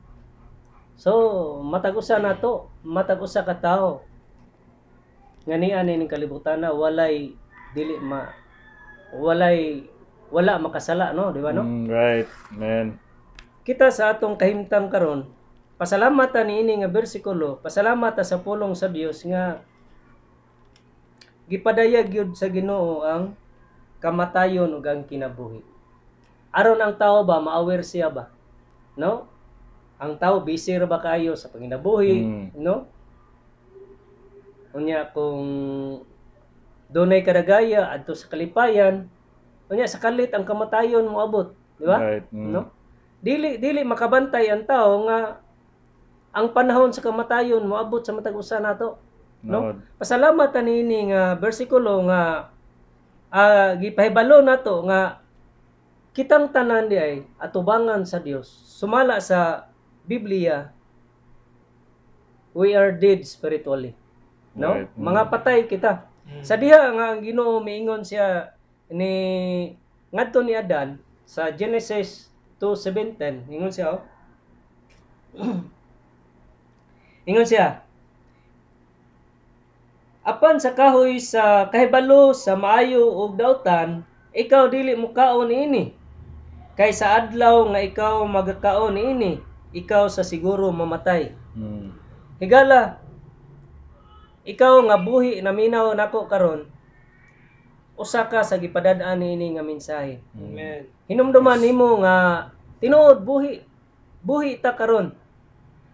so 0.99 1.15
matag-usa 1.63 2.19
nato 2.19 2.67
matag-usa 2.83 3.39
ka 3.47 3.55
tawo 3.55 4.03
nga 5.47 5.55
ni 5.55 5.71
ani 5.71 5.95
ning 5.95 6.11
kalibutan 6.11 6.59
na 6.59 6.75
walay 6.75 7.31
dili 7.71 7.95
ma 8.03 8.27
walay 9.15 9.87
wala 10.27 10.59
makasala 10.59 11.15
no 11.15 11.31
di 11.31 11.39
ba 11.39 11.55
no 11.55 11.63
Mm, 11.63 11.87
right. 11.87 12.27
Amen. 12.51 12.99
kita 13.63 13.87
sa 13.95 14.11
atong 14.11 14.35
kahimtang 14.35 14.91
karon 14.91 15.23
pasalamat 15.83 16.31
ta 16.31 16.47
niini 16.47 16.79
nga 16.79 16.87
bersikulo 16.87 17.59
pasalamat 17.59 18.15
ta 18.15 18.23
sa 18.23 18.39
pulong 18.39 18.71
sa 18.71 18.87
Dios 18.87 19.19
nga 19.27 19.59
gipadayag 21.51 22.07
yun 22.07 22.29
sa 22.31 22.47
Ginoo 22.47 23.03
ang 23.03 23.35
kamatayon 23.99 24.71
ug 24.71 24.83
ang 24.87 25.03
kinabuhi 25.03 25.59
aron 26.55 26.79
ang 26.79 26.95
tao 26.95 27.27
ba 27.27 27.43
ma-aware 27.43 27.83
siya 27.83 28.07
ba 28.07 28.31
no 28.95 29.27
ang 29.99 30.15
tao 30.15 30.39
busy 30.39 30.71
ra 30.79 30.87
ba 30.87 31.03
kayo 31.03 31.35
sa 31.35 31.51
panginabuhi 31.51 32.15
Mm. 32.23 32.47
no 32.63 32.87
unya 34.73 35.05
kung 35.11 35.43
dunay 36.89 37.21
kadagaya 37.21 37.91
adto 37.91 38.15
sa 38.15 38.31
kalipayan 38.31 39.05
unya 39.67 39.85
sa 39.85 39.99
kalit 39.99 40.31
ang 40.31 40.47
kamatayon 40.47 41.05
mo 41.05 41.19
abot 41.19 41.51
di 41.75 41.85
ba 41.85 41.99
Right. 41.99 42.25
Mm. 42.31 42.49
no 42.55 42.71
dili 43.19 43.59
dili 43.59 43.83
makabantay 43.83 44.47
ang 44.47 44.63
tao 44.63 45.03
nga 45.07 45.42
ang 46.33 46.49
panahon 46.49 46.89
sa 46.89 47.05
kamatayon 47.05 47.61
moabot 47.63 48.01
sa 48.01 48.11
matag 48.11 48.33
usa 48.35 48.57
nato 48.57 48.97
no 49.45 49.59
No. 49.71 49.77
pasalamat 49.99 50.49
ta 50.49 50.63
niini 50.63 51.13
nga 51.13 51.35
bersikulo 51.37 52.07
nga 52.09 52.49
ah 53.29 53.75
gipahibalo 53.77 54.39
nato 54.41 54.81
nga 54.87 55.19
kitang 56.13 56.49
tanan 56.49 56.87
di 56.89 56.97
ay 56.97 57.13
atubangan 57.37 58.01
sa 58.07 58.17
Dios 58.23 58.47
sumala 58.65 59.19
sa 59.21 59.69
Biblia 60.07 60.71
we 62.55 62.73
are 62.73 62.93
dead 62.93 63.21
spiritually 63.27 63.93
no 64.55 64.73
Right. 64.73 64.89
Mm. 64.95 65.01
mga 65.01 65.21
patay 65.29 65.59
kita 65.67 66.07
sa 66.39 66.55
diha 66.55 66.93
nga 66.95 67.05
ang 67.13 67.21
Ginoo 67.21 67.59
miingon 67.59 68.01
siya 68.05 68.55
ni 68.87 69.11
ngadto 70.13 70.39
ni 70.39 70.55
Adan 70.55 71.01
sa 71.27 71.51
Genesis 71.51 72.31
2:17 72.63 73.49
ingon 73.51 73.73
siya 73.73 73.99
oh. 73.99 74.01
ingon 77.27 77.47
siya 77.47 77.81
Apan 80.23 80.55
sa 80.55 80.71
kahoy 80.71 81.19
sa 81.19 81.67
kahibalo 81.67 82.31
sa 82.31 82.55
maayo 82.55 83.11
ug 83.11 83.35
dautan 83.35 84.07
ikaw 84.31 84.71
dili 84.71 84.95
mo 84.95 85.11
kaon 85.11 85.51
ini 85.51 85.91
Kay 86.73 86.89
sa 86.89 87.21
adlaw 87.21 87.69
nga 87.69 87.85
ikaw 87.85 88.25
magakaon 88.25 88.97
ini, 88.97 89.37
ikaw 89.77 90.09
sa 90.09 90.25
siguro 90.25 90.73
mamatay. 90.73 91.29
Mm. 91.53 91.93
Higala, 92.41 92.97
ikaw 94.41 94.81
nga 94.89 94.97
buhi 94.97 95.37
na 95.45 95.53
minaw 95.53 95.93
nako 95.93 96.25
karon, 96.25 96.65
usa 97.93 98.25
ka 98.25 98.41
sa 98.41 98.57
gipadad-an 98.57 99.21
ini 99.21 99.53
nga 99.53 99.61
mensahe. 99.61 100.17
Amen. 100.33 100.89
Hinumduman 101.05 101.61
nimo 101.61 102.01
nga 102.01 102.49
tinuod 102.81 103.21
buhi. 103.21 103.61
Buhi 104.23 104.57
ta 104.57 104.73
karon. 104.73 105.13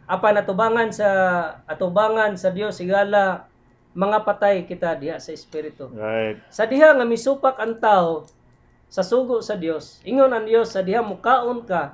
Apan 0.09 0.41
atubangan 0.41 0.89
sa 0.89 1.09
atubangan 1.69 2.33
sa 2.33 2.49
Dios 2.49 2.81
higala 2.81 3.45
mga 3.93 4.25
patay 4.25 4.65
kita 4.65 4.97
diha 4.97 5.21
sa 5.21 5.29
espiritu. 5.29 5.85
Right. 5.93 6.41
Sa 6.49 6.65
diha 6.65 6.97
nga 6.97 7.05
misupak 7.05 7.61
ang 7.61 7.77
tao 7.77 8.25
sa 8.89 9.05
sugo 9.05 9.37
sa 9.45 9.53
Dios, 9.53 10.01
ingon 10.01 10.33
ang 10.33 10.49
Dios 10.49 10.73
sa 10.73 10.81
diha 10.81 11.05
mukaon 11.05 11.61
ka 11.61 11.93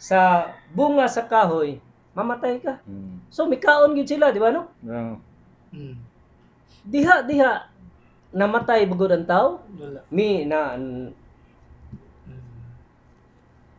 sa 0.00 0.52
bunga 0.72 1.04
sa 1.04 1.24
kahoy, 1.28 1.84
mamatay 2.16 2.64
ka. 2.64 2.80
Mm. 2.88 3.20
So 3.28 3.44
mikaon 3.44 3.92
gid 3.92 4.16
sila, 4.16 4.32
di 4.32 4.40
ba 4.40 4.48
no? 4.48 4.72
Yeah. 4.80 5.16
Mm. 5.76 5.96
Diha 6.84 7.16
diha 7.28 7.68
namatay 8.32 8.88
bugod 8.88 9.12
ang 9.12 9.28
tao, 9.28 9.60
Wala. 9.76 10.00
mi 10.08 10.48
na. 10.48 10.76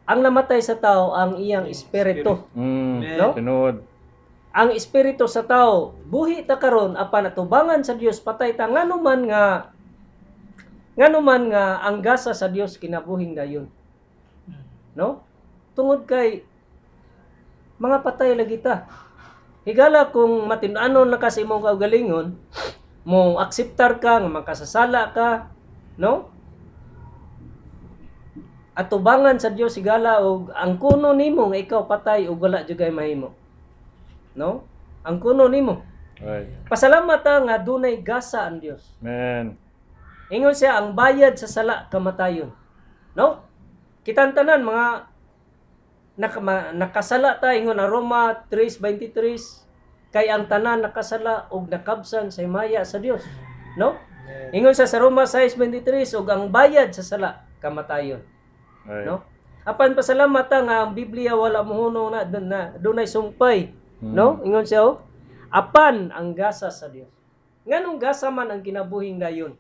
Ang 0.06 0.20
namatay 0.22 0.62
sa 0.62 0.78
tao 0.78 1.18
ang 1.18 1.42
iyang 1.42 1.66
espiritu. 1.66 2.46
Mm. 2.54 3.18
No? 3.18 3.30
Ang 4.56 4.70
espiritu 4.72 5.26
sa 5.28 5.44
tao 5.44 5.98
buhi 6.08 6.46
ta 6.46 6.56
karon 6.62 6.96
apan 6.96 7.34
atubangan 7.34 7.82
sa 7.84 7.98
Dios 7.98 8.22
patay 8.22 8.56
ta 8.56 8.70
ngano 8.70 9.02
man 9.02 9.28
nga 9.28 9.74
ngano 10.96 11.20
man 11.20 11.52
nga 11.52 11.84
ang 11.84 12.00
gasa 12.00 12.32
sa 12.32 12.48
Dios 12.48 12.78
kinabuhing 12.80 13.36
dayon. 13.36 13.68
No? 14.96 15.26
Tungod 15.76 16.08
kay 16.08 16.46
mga 17.82 17.98
patay 18.06 18.32
lagi 18.38 18.62
ta. 18.62 18.88
Higala 19.66 20.14
kung 20.14 20.46
matinanon 20.46 21.10
na 21.10 21.18
kasi 21.18 21.42
imong 21.42 21.66
kaugalingon, 21.66 22.38
mo 23.02 23.42
akseptar 23.42 23.98
ka 23.98 24.22
nga 24.22 24.30
makasasala 24.30 25.10
ka, 25.10 25.50
no? 25.98 26.30
Atubangan 28.76 29.40
sa 29.40 29.56
Dios 29.56 29.80
higala 29.80 30.20
og 30.20 30.52
ang 30.52 30.76
kuno 30.76 31.16
nimo 31.16 31.48
nga 31.48 31.60
ikaw 31.64 31.88
patay 31.88 32.28
ug 32.28 32.44
wala 32.44 32.68
jud 32.68 32.76
kay 32.76 32.92
mahimo. 32.92 33.32
No? 34.36 34.68
Ang 35.08 35.24
kuno 35.24 35.48
nimo. 35.48 35.80
Right. 36.20 36.52
Pasalamat 36.68 37.24
ta 37.24 37.40
nga 37.40 37.56
dunay 37.56 38.04
gasa 38.04 38.44
ang 38.44 38.60
Dios. 38.60 38.92
Man. 39.00 39.56
Ingon 40.28 40.52
siya 40.52 40.76
ang 40.76 40.92
bayad 40.92 41.40
sa 41.40 41.48
sala 41.48 41.88
kamatayon. 41.88 42.52
No? 43.16 43.48
Kitang 44.04 44.36
tanan 44.36 44.68
mga 44.68 45.08
naka, 46.20 46.40
ma- 46.44 46.76
nakasala 46.76 47.40
ta 47.40 47.56
ingon 47.56 47.80
ang 47.80 47.88
Roma 47.88 48.44
3:23 48.52 50.12
kay 50.12 50.28
ang 50.28 50.52
tanan 50.52 50.84
nakasala 50.84 51.48
ug 51.48 51.72
nakabsan 51.72 52.28
sa 52.28 52.44
himaya 52.44 52.84
sa 52.84 53.00
Dios. 53.00 53.24
No? 53.80 53.96
Ingon 54.52 54.76
siya 54.76 54.92
sa 54.92 55.00
Roma 55.00 55.24
6:23 55.24 56.12
ug 56.20 56.28
ang 56.28 56.52
bayad 56.52 56.92
sa 56.92 57.08
sala 57.08 57.48
kamatayon. 57.64 58.35
Right. 58.86 59.06
No? 59.10 59.26
Apan 59.66 59.98
pasalamat 59.98 60.46
ta 60.46 60.62
nga 60.62 60.86
ang 60.86 60.94
Biblia 60.94 61.34
wala 61.34 61.66
mohunong 61.66 62.10
na 62.14 62.22
dun 62.22 62.46
na 62.46 62.78
dunay 62.78 63.10
sumpay. 63.10 63.74
No? 64.02 64.42
Ingon 64.46 64.66
siya 64.66 64.86
oh. 64.86 65.02
Apan 65.50 66.14
ang 66.14 66.38
gasa 66.38 66.70
sa 66.70 66.86
Dios. 66.86 67.10
Nganong 67.66 67.98
gasa 67.98 68.30
man 68.30 68.54
ang 68.54 68.62
kinabuhing 68.62 69.18
dayon? 69.18 69.58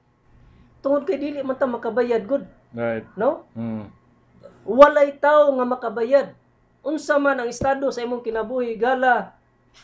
Tungod 0.85 1.09
kay 1.09 1.17
dili 1.17 1.41
man 1.41 1.57
ta 1.57 1.65
makabayad 1.65 2.21
gud, 2.29 2.45
Right. 2.75 3.07
no? 3.17 3.49
Mm. 3.57 3.89
Walay 4.65 5.17
tao 5.17 5.49
nga 5.57 5.65
makabayad. 5.65 6.37
Unsa 6.85 7.17
man 7.17 7.41
ang 7.41 7.49
estado 7.49 7.89
sa 7.89 8.05
imong 8.05 8.21
kinabuhi 8.21 8.77
gala 8.77 9.33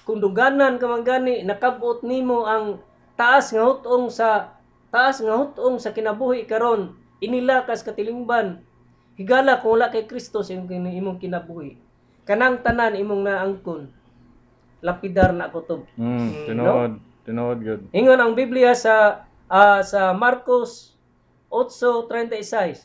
kung 0.05 0.21
duganan 0.21 0.77
ka 0.77 0.86
man 0.86 1.03
gani 1.03 1.41
nakabot 1.43 2.00
nimo 2.05 2.48
ang 2.48 2.79
taas 3.19 3.51
nga 3.51 3.65
hutong 3.65 4.07
sa 4.07 4.55
taas 4.93 5.19
nga 5.19 5.36
hutong 5.36 5.77
sa 5.81 5.91
kinabuhi 5.91 6.48
karon 6.48 6.95
inilakas 7.19 7.83
katilingban 7.83 8.63
higala 9.20 9.60
kung 9.60 9.77
wala 9.80 9.91
kay 9.91 10.08
Kristo 10.08 10.43
sa 10.43 10.54
imong 10.56 10.91
imong 10.91 11.19
kinabuhi 11.19 11.76
kanang 12.24 12.62
tanan 12.63 12.95
imong 12.95 13.28
naangkon 13.28 13.91
lapidar 14.82 15.32
na 15.36 15.52
kutob 15.52 15.86
Mm. 15.97 16.30
Tinuod. 16.50 16.93
Tinuod 17.21 17.60
good. 17.62 17.82
Ingon 17.93 18.17
ang 18.17 18.34
Biblia 18.34 18.74
sa 18.74 19.26
ah, 19.45 19.86
sa 19.86 20.10
Marcos 20.17 20.97
8:36. 21.54 22.82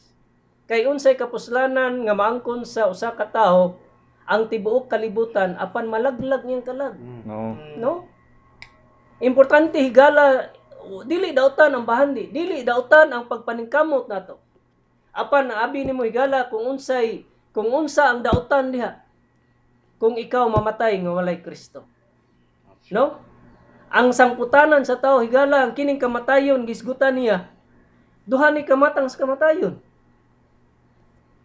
Kay 0.66 0.84
unsay 0.90 1.14
kapuslanan 1.14 2.04
nga 2.04 2.12
maangkon 2.12 2.66
sa 2.66 2.90
usa 2.90 3.14
ka 3.14 3.24
tawo 3.24 3.78
ang 4.26 4.50
tibuok 4.50 4.90
kalibutan 4.90 5.54
apan 5.56 5.86
malaglag 5.86 6.42
niyang 6.42 6.66
kalag, 6.66 6.98
No. 6.98 7.54
no? 7.78 7.92
Importante 9.22 9.78
higala 9.78 10.50
dili 11.06 11.30
dautan 11.30 11.72
ang 11.72 11.86
bahandi, 11.86 12.28
dili 12.34 12.66
dautan 12.66 13.14
ang 13.14 13.30
pagpaningkamot 13.30 14.10
nato. 14.10 14.42
Apan 15.16 15.48
abi 15.48 15.88
nimo 15.88 16.04
higala 16.04 16.52
kung 16.52 16.76
unsay 16.76 17.24
kung 17.56 17.72
unsa 17.72 18.12
ang 18.12 18.20
dautan 18.20 18.68
diha. 18.68 19.00
Kung 19.96 20.20
ikaw 20.20 20.44
mamatay 20.52 21.00
nga 21.00 21.08
walay 21.08 21.40
Kristo. 21.40 21.88
No? 22.92 23.16
Ang 23.88 24.12
sangputanan 24.12 24.84
sa 24.84 25.00
tao 25.00 25.24
higala 25.24 25.64
ang 25.64 25.72
kining 25.72 25.96
kamatayon 25.96 26.68
gisgutan 26.68 27.16
niya. 27.16 27.48
Duha 28.28 28.52
ni 28.52 28.68
kamatang 28.68 29.08
sa 29.08 29.24
kamatayon. 29.24 29.80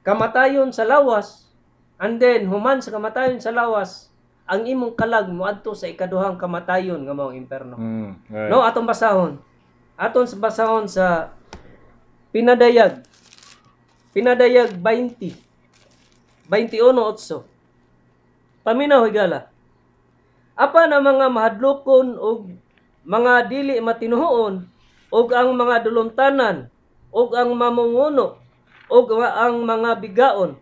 Kamatayon 0.04 0.76
sa 0.76 0.84
lawas 0.84 1.48
and 1.96 2.20
then 2.20 2.52
human 2.52 2.84
sa 2.84 2.92
kamatayon 2.92 3.40
sa 3.40 3.56
lawas 3.56 4.12
ang 4.44 4.68
imong 4.68 5.00
kalag 5.00 5.32
moadto 5.32 5.72
sa 5.72 5.88
ikaduhang 5.88 6.36
kamatayon 6.36 7.08
nga 7.08 7.16
mao 7.16 7.32
imperno. 7.32 7.80
Mm. 7.80 8.12
Right. 8.28 8.52
No, 8.52 8.68
atong 8.68 8.84
basahon. 8.84 9.40
Aton 9.96 10.28
sa 10.28 10.36
basahon 10.36 10.92
sa 10.92 11.32
Pinadayag. 12.32 13.04
Pinadayag 14.12 14.76
20. 14.76 15.39
21.8. 16.52 17.47
Paminaw 18.60 19.08
higala. 19.08 19.47
Apa 20.52 20.84
na 20.84 21.00
mga 21.00 21.32
mahadlokon 21.32 22.19
og 22.19 22.52
mga 23.08 23.47
dili 23.47 23.80
matinuhoon 23.80 24.67
og 25.08 25.28
ang 25.32 25.56
mga 25.56 25.88
dulumtanan 25.88 26.67
og 27.08 27.32
ang 27.39 27.56
mamunguno 27.56 28.36
og 28.91 29.15
ang 29.15 29.63
mga 29.63 30.04
bigaon 30.04 30.60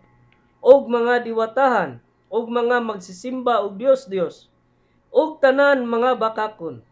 og 0.62 0.80
mga 0.86 1.26
diwatahan 1.26 1.98
og 2.30 2.46
mga 2.46 2.78
magsisimba 2.78 3.66
og 3.66 3.74
Dios 3.74 4.06
Dios 4.06 4.46
og 5.10 5.42
tanan 5.42 5.82
mga 5.90 6.14
bakakon 6.14 6.86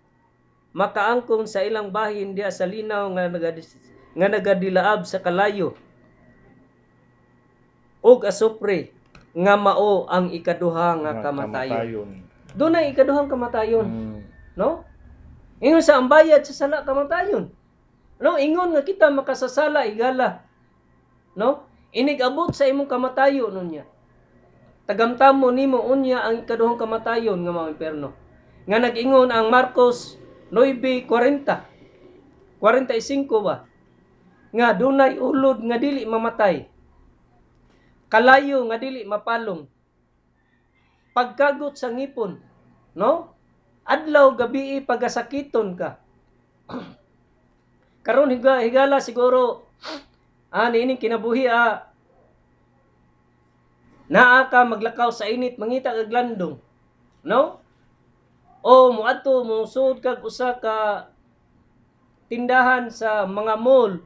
makaangkong 0.75 1.47
sa 1.47 1.63
ilang 1.63 1.95
bahin 1.95 2.35
diya 2.35 2.51
sa 2.51 2.67
linaw 2.67 3.07
nga 3.15 4.27
nagadilaab 4.27 5.07
sa 5.07 5.23
kalayo 5.23 5.79
ug 8.03 8.25
asupre 8.25 8.95
nga 9.35 9.55
mao 9.55 10.07
ang 10.09 10.33
ikaduha 10.33 10.99
nga 11.05 11.13
kamatayon. 11.23 12.25
Dunay 12.57 12.91
ikaduhang 12.91 13.31
kamatayon, 13.31 13.87
Mm. 13.87 14.19
no? 14.59 14.83
Ingon 15.59 15.83
sa 15.83 15.99
ang 15.99 16.07
bayad 16.07 16.43
sa 16.47 16.55
sala 16.55 16.87
kamatayon. 16.87 17.51
No, 18.19 18.35
ingon 18.39 18.75
nga 18.75 18.83
kita 18.83 19.11
makasasala 19.11 19.87
igala. 19.87 20.43
No? 21.39 21.67
Inigabot 21.95 22.51
sa 22.51 22.67
imong 22.67 22.91
kamatayon 22.91 23.55
nunya. 23.55 23.87
Tagamtamo 24.89 25.53
nimo 25.53 25.85
unya 25.85 26.25
ang 26.25 26.43
ikaduhang 26.43 26.81
kamatayon 26.81 27.39
nga 27.45 27.53
mga 27.53 27.71
imperno. 27.77 28.09
Nga 28.67 28.79
nag-ingon 28.89 29.31
ang 29.31 29.53
Marcos 29.53 30.17
9:40. 30.51 31.69
45 32.59 33.45
ba? 33.45 33.69
Nga 34.51 34.69
dunay 34.81 35.21
ulod 35.21 35.63
nga 35.63 35.77
dili 35.79 36.03
mamatay. 36.09 36.67
Kalayo 38.09 38.65
nga 38.69 38.81
dili 38.81 39.05
mapalong. 39.05 39.69
Pagkagot 41.13 41.77
sa 41.77 41.93
ngipon, 41.93 42.41
no? 42.97 43.37
Adlaw 43.85 44.33
gabi 44.37 44.81
pagasakiton 44.85 45.77
ka. 45.77 46.01
Karon 48.05 48.33
higa 48.33 48.65
higala 48.65 49.01
siguro 49.01 49.69
ah 50.49 50.69
niining 50.73 51.01
kinabuhi 51.01 51.45
ah 51.49 51.89
naa 54.09 54.49
ka 54.49 54.65
maglakaw 54.65 55.13
sa 55.13 55.29
init 55.29 55.61
mangita 55.61 55.93
kag 55.93 56.13
landong. 56.13 56.57
No? 57.25 57.61
O 58.65 58.93
muadto 58.93 59.45
musud 59.45 60.01
kag 60.01 60.25
usa 60.25 60.57
ka 60.57 61.13
tindahan 62.33 62.89
sa 62.89 63.29
mga 63.29 63.61
mall. 63.61 64.01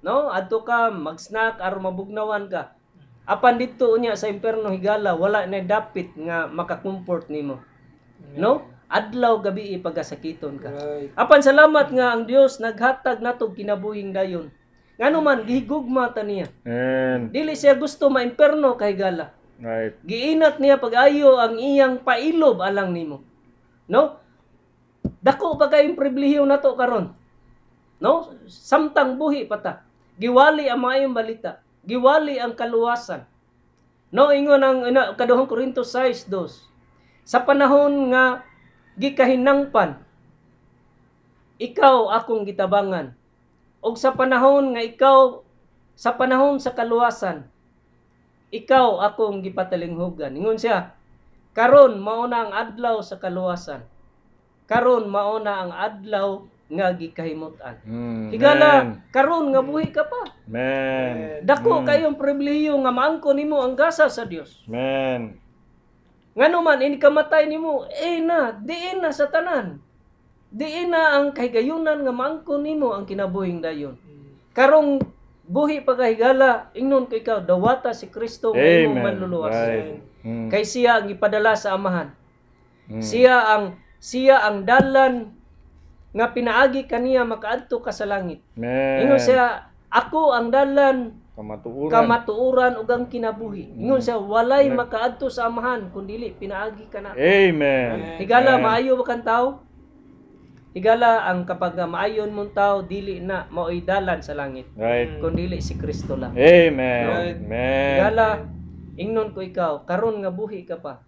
No? 0.00 0.32
Adto 0.32 0.64
ka 0.64 0.88
mag-snack 0.88 1.60
aron 1.60 1.84
mabugnawan 1.84 2.48
ka. 2.48 2.72
Apan 3.30 3.62
dito 3.62 3.94
unya 3.94 4.18
sa 4.18 4.26
imperno 4.26 4.74
higala 4.74 5.14
wala 5.14 5.46
na 5.46 5.62
dapit 5.62 6.10
nga 6.18 6.50
makakomfort 6.50 7.30
nimo. 7.30 7.62
No? 8.34 8.66
Adlaw 8.90 9.38
gabi 9.38 9.78
pagasakiton 9.78 10.58
ka. 10.58 10.66
Right. 10.74 11.14
Apan 11.14 11.38
salamat 11.38 11.94
nga 11.94 12.10
ang 12.10 12.26
Dios 12.26 12.58
naghatag 12.58 13.22
nato 13.22 13.54
kinabuhing 13.54 14.10
dayon. 14.10 14.50
Ngano 14.98 15.22
man 15.22 15.46
gihigugma 15.46 16.10
ta 16.10 16.26
niya. 16.26 16.50
Amen. 16.66 17.30
Dili 17.30 17.54
siya 17.54 17.78
gusto 17.78 18.10
maimperno 18.10 18.74
kay 18.74 18.98
gala. 18.98 19.30
Right. 19.62 19.94
Giinat 20.02 20.58
niya 20.58 20.82
pag-ayo 20.82 21.38
ang 21.38 21.54
iyang 21.54 22.02
pailob 22.02 22.58
alang 22.58 22.90
nimo. 22.90 23.22
No? 23.86 24.18
Dako 25.22 25.54
pa 25.54 25.70
kayong 25.70 25.94
pribilehiyo 25.94 26.42
nato 26.42 26.74
karon. 26.74 27.14
No? 28.02 28.34
Samtang 28.50 29.14
buhi 29.14 29.46
pata. 29.46 29.86
Giwali 30.18 30.66
ang 30.66 30.82
maayong 30.82 31.14
balita. 31.14 31.62
Giwali 31.84 32.36
ang 32.36 32.52
kaluwasan. 32.52 33.24
No, 34.10 34.34
ingon 34.34 34.60
ang 34.60 34.78
ina, 34.84 35.14
kaduhang 35.14 35.46
Korinto 35.46 35.86
6:2. 35.86 36.28
Sa 37.24 37.46
panahon 37.46 38.10
nga 38.10 38.42
gikahinangpan 38.98 40.02
ikaw 41.60 42.10
akong 42.16 42.48
gitabangan. 42.48 43.12
Og 43.80 43.96
sa 43.96 44.12
panahon 44.12 44.74
nga 44.74 44.82
ikaw 44.82 45.44
sa 45.94 46.16
panahon 46.16 46.56
sa 46.56 46.72
kaluwasan 46.72 47.44
ikaw 48.50 48.98
akong 49.06 49.46
gipatalinghugan. 49.46 50.34
Ingon 50.34 50.58
siya, 50.58 50.98
karon 51.54 52.02
mao 52.02 52.26
na 52.26 52.48
ang 52.48 52.52
adlaw 52.52 52.98
sa 52.98 53.16
kaluwasan. 53.22 53.86
Karon 54.66 55.06
mao 55.06 55.38
na 55.38 55.54
ang 55.62 55.72
adlaw 55.72 56.42
nga 56.70 56.94
gikahimutan. 56.94 57.82
Mm. 57.82 58.30
Higala, 58.30 59.02
karon 59.10 59.50
nga 59.50 59.58
buhi 59.58 59.90
ka 59.90 60.06
pa. 60.06 60.22
Amen. 60.46 61.42
Dako 61.42 61.82
kayong 61.82 62.14
pribilehiyo 62.14 62.78
nga 62.78 62.94
maangko 62.94 63.34
nimo 63.34 63.58
ang 63.58 63.74
gasa 63.74 64.06
sa 64.06 64.22
Dios. 64.22 64.62
Amen. 64.70 65.34
Ngano 66.38 66.62
man 66.62 66.78
ini 66.78 66.94
kamatay 66.94 67.50
nimo, 67.50 67.90
eh 67.90 68.22
na, 68.22 68.54
diin 68.54 69.02
na 69.02 69.10
sa 69.10 69.26
tanan. 69.26 69.82
Diin 70.50 70.94
na 70.94 71.18
ang 71.18 71.34
kahigayunan 71.34 72.06
nga 72.06 72.14
maangko 72.14 72.62
nimo 72.62 72.94
ang 72.94 73.02
kinabuhing 73.02 73.58
dayon. 73.58 73.98
Karong 74.54 75.02
buhi 75.50 75.82
pagahigala, 75.82 76.70
ingnon 76.78 77.10
ko 77.10 77.18
ikaw, 77.18 77.42
dawata 77.42 77.90
si 77.90 78.06
Kristo 78.06 78.54
nga 78.54 78.62
imong 78.62 79.02
manluluwas. 79.02 79.58
Right. 79.58 80.06
Mm. 80.22 80.48
Kay 80.54 80.62
siya 80.62 81.02
ang 81.02 81.10
ipadala 81.10 81.58
sa 81.58 81.74
amahan. 81.74 82.14
Mm. 82.86 83.02
Siya 83.02 83.36
ang 83.58 83.64
siya 84.00 84.46
ang 84.46 84.64
dalan 84.64 85.39
nga 86.10 86.26
pinaagi 86.34 86.90
kaniya 86.90 87.22
makaadto 87.22 87.78
ka 87.78 87.94
sa 87.94 88.06
langit. 88.06 88.42
Amen. 88.58 89.06
Ingon 89.06 89.22
siya, 89.22 89.70
ako 89.90 90.34
ang 90.34 90.50
dalan 90.50 91.14
Kamatuuran. 91.38 91.90
kamatuuran 91.90 92.74
ug 92.76 92.88
ang 92.90 93.06
kinabuhi. 93.06 93.78
Ingon 93.78 94.02
siya, 94.02 94.18
walay 94.18 94.66
makaadto 94.68 95.30
sa 95.30 95.46
amahan 95.46 95.88
kundili 95.94 96.34
pinaagi 96.34 96.90
ka 96.90 96.98
na. 97.00 97.14
Amen. 97.14 98.18
Higala 98.18 98.58
Amen. 98.58 98.64
maayo 98.66 98.98
ba 98.98 99.04
kang 99.06 99.24
tao? 99.24 99.46
Higala 100.70 101.26
ang 101.26 101.42
kapag 101.50 101.74
maayon 101.74 102.30
mong 102.30 102.54
tao 102.54 102.86
dili 102.86 103.18
na 103.18 103.50
mao'y 103.50 103.82
dalan 103.82 104.22
sa 104.22 104.38
langit. 104.38 104.70
Right. 104.78 105.18
Kundili 105.18 105.58
si 105.58 105.74
Kristo 105.74 106.14
lang. 106.14 106.34
Amen. 106.38 107.06
Amen. 107.42 107.90
Higala 107.98 108.26
ingnon 108.94 109.34
ko 109.34 109.42
ikaw 109.42 109.82
karon 109.82 110.22
nga 110.22 110.30
buhi 110.30 110.62
ka 110.62 110.78
pa. 110.78 111.02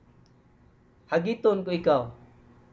Hagiton 1.11 1.63
ko 1.63 1.71
ikaw. 1.71 2.03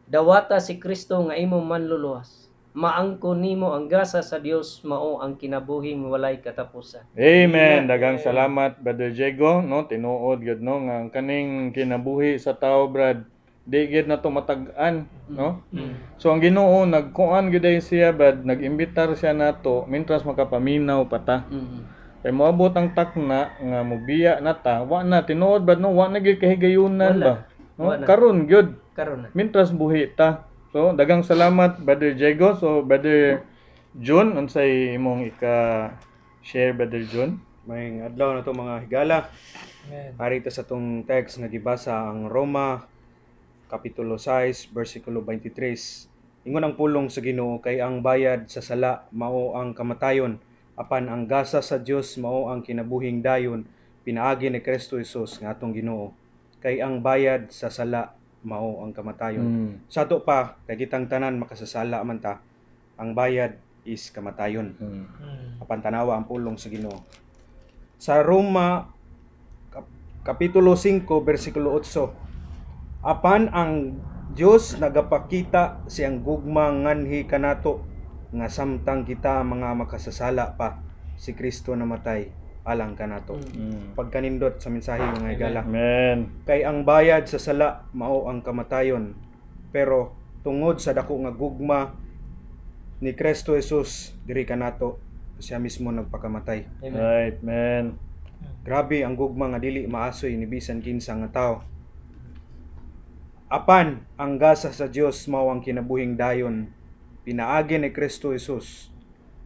Dawata 0.09 0.57
si 0.57 0.81
Kristo 0.81 1.21
nga 1.29 1.37
imong 1.37 1.69
manluluwas. 1.69 2.49
Maangko 2.73 3.37
nimo 3.37 3.77
ang 3.77 3.85
grasa 3.85 4.25
sa 4.25 4.41
Dios 4.41 4.81
mao 4.81 5.21
ang 5.21 5.37
kinabuhing 5.37 6.01
walay 6.09 6.41
katapusan. 6.41 7.05
Amen. 7.13 7.85
Dagang 7.85 8.17
salamat 8.17 8.81
Brother 8.81 9.13
Diego, 9.13 9.61
no? 9.61 9.85
Tinuod 9.85 10.41
gud 10.41 10.65
no 10.65 10.81
nga 10.89 11.05
ang 11.05 11.13
kaning 11.13 11.69
kinabuhi 11.77 12.41
sa 12.41 12.57
tao, 12.57 12.89
brad. 12.89 13.21
Di 13.69 13.85
gid 13.85 14.09
na 14.09 14.17
to 14.17 14.33
matag-an, 14.33 15.05
no? 15.29 15.61
So 16.17 16.33
ang 16.33 16.41
Ginoo 16.41 16.89
nagkuan 16.89 17.53
gid 17.53 17.69
ay 17.69 17.77
siya, 17.77 18.09
brad, 18.09 18.41
nag-imbitar 18.41 19.13
siya 19.13 19.37
nato 19.37 19.85
mintras 19.85 20.25
makapaminaw 20.25 21.05
pa 21.05 21.21
ta. 21.21 21.37
Mm. 21.53 21.85
Kay 22.25 22.33
moabot 22.33 22.73
ang 22.73 22.97
takna 22.97 23.53
nga 23.61 23.85
mobiya 23.85 24.41
na 24.41 24.57
ta, 24.57 24.81
wa 24.81 25.05
na 25.05 25.21
tinuod 25.21 25.69
brad 25.69 25.77
no, 25.77 25.93
wa 25.93 26.09
na 26.09 26.17
gid 26.17 26.41
kahigayunan 26.41 27.13
ba? 27.21 27.45
No? 27.77 27.93
Karon 28.09 28.49
gyud 28.49 28.78
Karon 28.97 29.25
na. 29.25 29.29
mintras 29.37 29.69
buhi 29.73 30.11
ta. 30.13 30.49
So 30.69 30.93
dagang 30.93 31.25
salamat 31.25 31.81
Brother 31.81 32.13
Diego. 32.13 32.53
So 32.57 32.85
Brother 32.85 33.45
June, 33.97 34.37
unsay 34.37 34.93
imong 34.93 35.25
ika 35.33 35.89
share 36.45 36.77
Brother 36.77 37.01
June? 37.05 37.41
May 37.65 38.01
adlaw 38.01 38.37
na 38.37 38.45
to 38.45 38.53
mga 38.53 38.85
higala. 38.85 39.29
Ari 40.17 40.45
ta 40.45 40.53
sa 40.53 40.65
tong 40.65 41.05
text 41.05 41.41
nga 41.41 41.49
gibasa 41.49 41.93
ang 41.95 42.29
Roma 42.29 42.85
kapitulo 43.69 44.17
6 44.17 44.73
bersikulo 44.73 45.21
23. 45.21 46.45
Ingon 46.49 46.65
ang 46.65 46.73
pulong 46.73 47.09
sa 47.13 47.21
Ginoo 47.21 47.61
kay 47.61 47.81
ang 47.81 48.01
bayad 48.01 48.49
sa 48.49 48.61
sala 48.61 49.05
mao 49.13 49.53
ang 49.53 49.77
kamatayon 49.77 50.41
apan 50.79 51.11
ang 51.11 51.27
gasa 51.27 51.59
sa 51.59 51.77
Dios 51.77 52.15
mao 52.15 52.47
ang 52.47 52.63
kinabuhing 52.63 53.19
dayon 53.19 53.67
pinaagi 54.07 54.47
ni 54.47 54.63
Kristo 54.63 54.95
Jesus 54.97 55.37
nga 55.37 55.51
atong 55.53 55.75
Ginoo 55.75 56.15
kay 56.63 56.79
ang 56.79 57.03
bayad 57.03 57.51
sa 57.51 57.67
sala 57.67 58.15
mao 58.41 58.83
ang 58.83 58.95
kamatayon. 58.95 59.43
Mm. 59.43 59.71
Sa 59.91 60.07
ato 60.07 60.23
pa 60.23 60.55
kay 60.63 60.79
kitang 60.79 61.11
tanan 61.11 61.39
makasasala 61.39 61.99
man 62.03 62.23
ta 62.23 62.39
ang 62.95 63.11
bayad 63.11 63.59
is 63.83 64.11
kamatayon 64.11 64.75
Mm. 64.75 65.05
apan 65.59 65.79
tanawa 65.79 66.15
ang 66.15 66.27
pulong 66.27 66.55
sa 66.55 66.67
Ginoo. 66.67 67.03
Sa 67.99 68.23
Roma 68.23 68.87
kap- 69.71 69.91
kapitulo 70.23 70.75
5 70.75 71.03
bersikulo 71.19 71.75
8. 71.75 72.15
Apan 72.99 73.47
ang 73.51 73.95
Dios 74.29 74.77
nagapakita 74.77 75.83
siyang 75.89 76.21
gugma 76.21 76.69
nganhi 76.69 77.25
kanato 77.25 77.81
nga 78.29 78.45
samtang 78.45 79.03
kita 79.03 79.41
mga 79.41 79.73
makasasala 79.73 80.53
pa 80.53 80.79
si 81.17 81.33
Kristo 81.33 81.73
namatay 81.73 82.29
alang 82.67 82.93
kanato. 82.93 83.39
Mm. 83.39 83.95
Pagkanindot 83.95 84.59
sa 84.59 84.69
mensahe 84.69 85.01
mga 85.01 85.29
higala. 85.35 85.61
Amen. 85.63 86.43
Kay 86.43 86.67
ang 86.67 86.83
bayad 86.83 87.25
sa 87.25 87.39
sala 87.39 87.87
mao 87.95 88.27
ang 88.27 88.43
kamatayon. 88.43 89.15
Pero 89.71 90.17
tungod 90.43 90.81
sa 90.83 90.91
dako 90.91 91.23
nga 91.23 91.33
gugma 91.33 91.95
ni 92.99 93.15
Kristo 93.15 93.55
Jesus 93.55 94.11
diri 94.27 94.43
kanato 94.43 94.99
siya 95.39 95.57
mismo 95.57 95.87
nagpakamatay. 95.89 96.83
Amen. 96.83 96.99
Right, 96.99 97.37
man. 97.39 97.85
Grabe 98.59 99.07
ang 99.07 99.15
gugma 99.15 99.47
nga 99.55 99.59
dili 99.59 99.87
maasoy 99.87 100.35
ni 100.35 100.43
bisan 100.43 100.83
kinsa 100.83 101.15
nga 101.15 101.31
tao. 101.31 101.55
Apan 103.49 104.03
ang 104.19 104.37
gasa 104.37 104.69
sa 104.69 104.85
Dios 104.85 105.25
mao 105.25 105.49
ang 105.49 105.63
kinabuhing 105.63 106.13
dayon 106.19 106.69
pinaagi 107.25 107.81
ni 107.81 107.89
Kristo 107.89 108.35
Jesus 108.35 108.89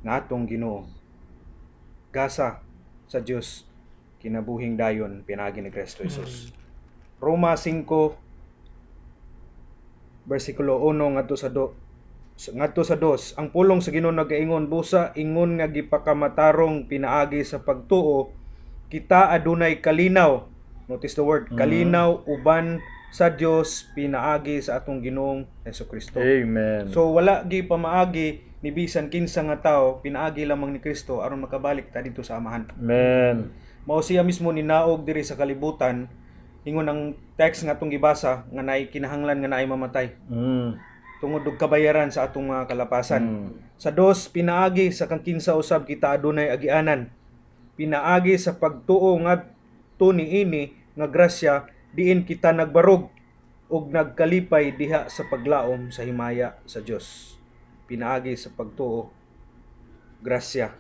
nga 0.04 0.20
atong 0.20 0.44
Ginoo. 0.50 0.88
Gasa 2.12 2.63
sa 3.14 3.22
Dios 3.22 3.70
kinabuhing 4.18 4.74
dayon 4.74 5.22
pinaagi 5.22 5.62
ni 5.62 5.70
Kristo 5.70 6.02
Jesus. 6.02 6.50
Roma 7.22 7.54
5 7.54 7.86
bersikulo 10.26 10.82
1 10.82 10.98
ngadto 10.98 11.38
sa 11.38 11.54
do 11.54 11.78
ngadto 12.34 12.82
sa 12.82 12.98
dos 12.98 13.38
ang 13.38 13.54
pulong 13.54 13.78
sa 13.78 13.94
Ginoo 13.94 14.10
nagaingon 14.10 14.66
busa 14.66 15.14
ingon 15.14 15.62
nga 15.62 15.70
gipakamatarong 15.70 16.90
pinaagi 16.90 17.46
sa 17.46 17.62
pagtuo 17.62 18.34
kita 18.90 19.30
adunay 19.30 19.78
kalinaw 19.78 20.50
notice 20.90 21.14
the 21.14 21.22
word 21.22 21.52
kalinaw 21.54 22.26
uban 22.26 22.82
sa 23.14 23.30
Dios 23.30 23.86
pinaagi 23.94 24.58
sa 24.66 24.82
atong 24.82 25.06
Ginoong 25.06 25.46
Hesus 25.62 25.86
Kristo 25.86 26.18
Amen. 26.18 26.90
so 26.90 27.14
wala 27.14 27.46
gi 27.46 27.62
pamaagi 27.62 28.42
ni 28.64 28.72
bisan 28.72 29.12
kinsa 29.12 29.44
nga 29.44 29.60
tao 29.60 30.00
pinaagi 30.00 30.48
lamang 30.48 30.72
ni 30.72 30.80
Kristo 30.80 31.20
aron 31.20 31.44
makabalik 31.44 31.92
ta 31.92 32.00
dito 32.00 32.24
sa 32.24 32.40
amahan 32.40 32.72
Amen. 32.80 33.52
mao 33.84 34.00
siya 34.00 34.24
mismo 34.24 34.48
ninaog 34.56 35.04
diri 35.04 35.20
sa 35.20 35.36
kalibutan 35.36 36.08
ingon 36.64 36.88
ang 36.88 37.02
text 37.36 37.68
nga 37.68 37.76
atong 37.76 37.92
gibasa 37.92 38.48
nga 38.48 38.64
naay 38.64 38.88
kinahanglan 38.88 39.44
nga 39.44 39.52
naay 39.52 39.68
mamatay 39.68 40.16
Mm. 40.32 40.80
tungod 41.20 41.44
og 41.44 41.60
kabayaran 41.60 42.08
sa 42.08 42.24
atong 42.24 42.48
mga 42.48 42.72
kalapasan 42.72 43.24
Mm. 43.24 43.50
sa 43.76 43.92
dos 43.92 44.32
pinaagi 44.32 44.96
sa 44.96 45.12
kang 45.12 45.20
kinsa 45.20 45.60
usab 45.60 45.84
kita 45.84 46.16
adunay 46.16 46.48
agianan 46.48 47.12
pinaagi 47.76 48.40
sa 48.40 48.56
pagtuo 48.56 49.20
nga 49.28 49.44
niini 50.04 50.76
nga 51.00 51.08
grasya 51.08 51.68
diin 51.96 52.28
kita 52.28 52.52
nagbarog 52.52 53.08
ug 53.72 53.84
nagkalipay 53.88 54.76
diha 54.76 55.08
sa 55.08 55.24
paglaom 55.32 55.88
sa 55.96 56.04
himaya 56.04 56.60
sa 56.68 56.84
Dios 56.84 57.40
pinaagi 57.86 58.36
sa 58.40 58.52
pagtuo 58.54 59.12
grasya 60.24 60.72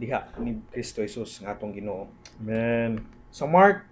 diha 0.00 0.32
ni 0.40 0.56
Kristo 0.72 1.04
Jesus 1.04 1.44
nga 1.44 1.52
atong 1.52 1.76
Ginoo 1.76 2.08
Amen. 2.40 3.04
sa 3.28 3.44
Mark 3.44 3.84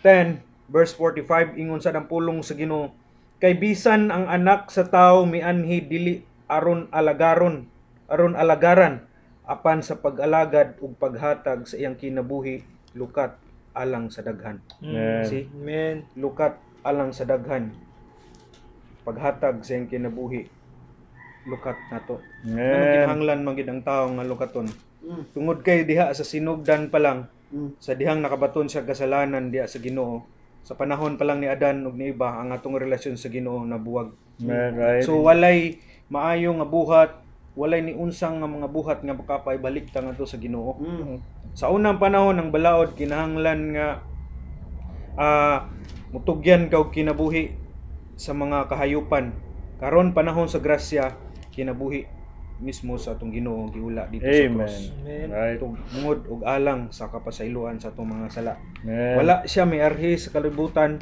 10 0.00 0.40
verse 0.72 0.96
45 0.96 1.60
ingon 1.60 1.82
sa 1.84 1.92
pulong 2.00 2.40
sa 2.40 2.56
Ginoo 2.56 2.96
kay 3.36 3.56
bisan 3.56 4.08
ang 4.08 4.28
anak 4.28 4.72
sa 4.72 4.88
tao 4.88 5.28
mianhi 5.28 5.84
dili 5.84 6.24
aron 6.48 6.88
alagaron 6.88 7.68
aron 8.08 8.34
alagaran 8.36 9.04
apan 9.44 9.84
sa 9.84 10.00
pag-alagad 10.00 10.80
ug 10.80 10.96
paghatag 10.96 11.68
sa 11.68 11.76
iyang 11.76 11.98
kinabuhi 12.00 12.64
lukat 12.96 13.36
alang 13.76 14.08
sa 14.08 14.24
daghan 14.24 14.64
Amen. 14.80 15.24
si 15.28 15.46
lukat 16.16 16.56
alang 16.80 17.12
sa 17.12 17.28
daghan 17.28 17.76
paghatag 19.04 19.60
sa 19.60 19.76
iyang 19.76 19.90
kinabuhi 19.90 20.48
lukat 21.48 21.76
nato 21.88 22.20
Amen. 22.44 23.06
kinahanglan 23.06 23.40
man 23.40 23.52
gid 23.56 23.68
ang 23.68 23.80
tawo 23.80 24.12
nga 24.16 24.24
lukaton 24.26 24.68
Mm. 25.00 25.32
Tungod 25.32 25.64
kay 25.64 25.88
diha 25.88 26.12
sa 26.12 26.20
sinugdan 26.20 26.92
pa 26.92 27.00
lang, 27.00 27.24
Mm. 27.48 27.72
sa 27.80 27.96
dihang 27.96 28.20
nakabaton 28.20 28.68
sa 28.68 28.84
kasalanan 28.84 29.48
diha 29.48 29.64
sa 29.64 29.80
Ginoo, 29.80 30.28
sa 30.60 30.76
panahon 30.76 31.16
pa 31.16 31.24
lang 31.24 31.40
ni 31.40 31.48
Adan 31.48 31.88
ug 31.88 31.96
ni 31.96 32.12
Iba 32.12 32.36
ang 32.36 32.52
atong 32.52 32.76
relasyon 32.76 33.16
sa 33.16 33.32
Ginoo 33.32 33.64
nabuwag. 33.64 34.12
Man, 34.44 34.76
right. 34.76 35.00
So 35.00 35.24
walay 35.24 35.80
maayo 36.12 36.52
nga 36.52 36.68
buhat, 36.68 37.10
walay 37.56 37.80
ni 37.80 37.96
unsang 37.96 38.44
nga 38.44 38.48
mga 38.48 38.68
buhat 38.68 39.00
nga 39.00 39.16
makapay 39.16 39.56
balik 39.56 39.88
ta 39.88 40.04
ngadto 40.04 40.28
sa 40.28 40.36
Ginoo. 40.36 40.76
Mm. 40.76 41.16
Sa 41.56 41.72
unang 41.72 41.96
panahon 41.96 42.36
ng 42.36 42.52
balaod 42.52 42.92
kinahanglan 42.92 43.72
nga 43.72 44.04
ah 45.16 45.64
mutugyan 46.12 46.68
ka 46.68 46.76
og 46.76 46.92
kinabuhi 46.92 47.56
sa 48.20 48.36
mga 48.36 48.68
kahayupan. 48.68 49.32
Karon 49.80 50.12
panahon 50.12 50.44
sa 50.44 50.60
grasya 50.60 51.16
kinabuhi 51.60 52.08
mismo 52.60 53.00
sa 53.00 53.16
atong 53.16 53.32
Ginoo 53.32 53.68
ang 53.68 53.72
giula 53.72 54.04
dito 54.08 54.28
sa 54.28 54.36
Amen. 54.36 54.56
cross. 54.56 54.76
Right. 55.04 55.58
Tungod 55.60 56.18
og 56.28 56.40
alang 56.44 56.92
sa 56.92 57.08
kapasayloan 57.08 57.80
sa 57.80 57.88
atong 57.92 58.08
mga 58.08 58.26
sala. 58.28 58.54
Man. 58.84 59.16
Wala 59.16 59.34
siya 59.48 59.64
may 59.64 59.80
arhi 59.80 60.20
sa 60.20 60.28
kalibutan 60.32 61.00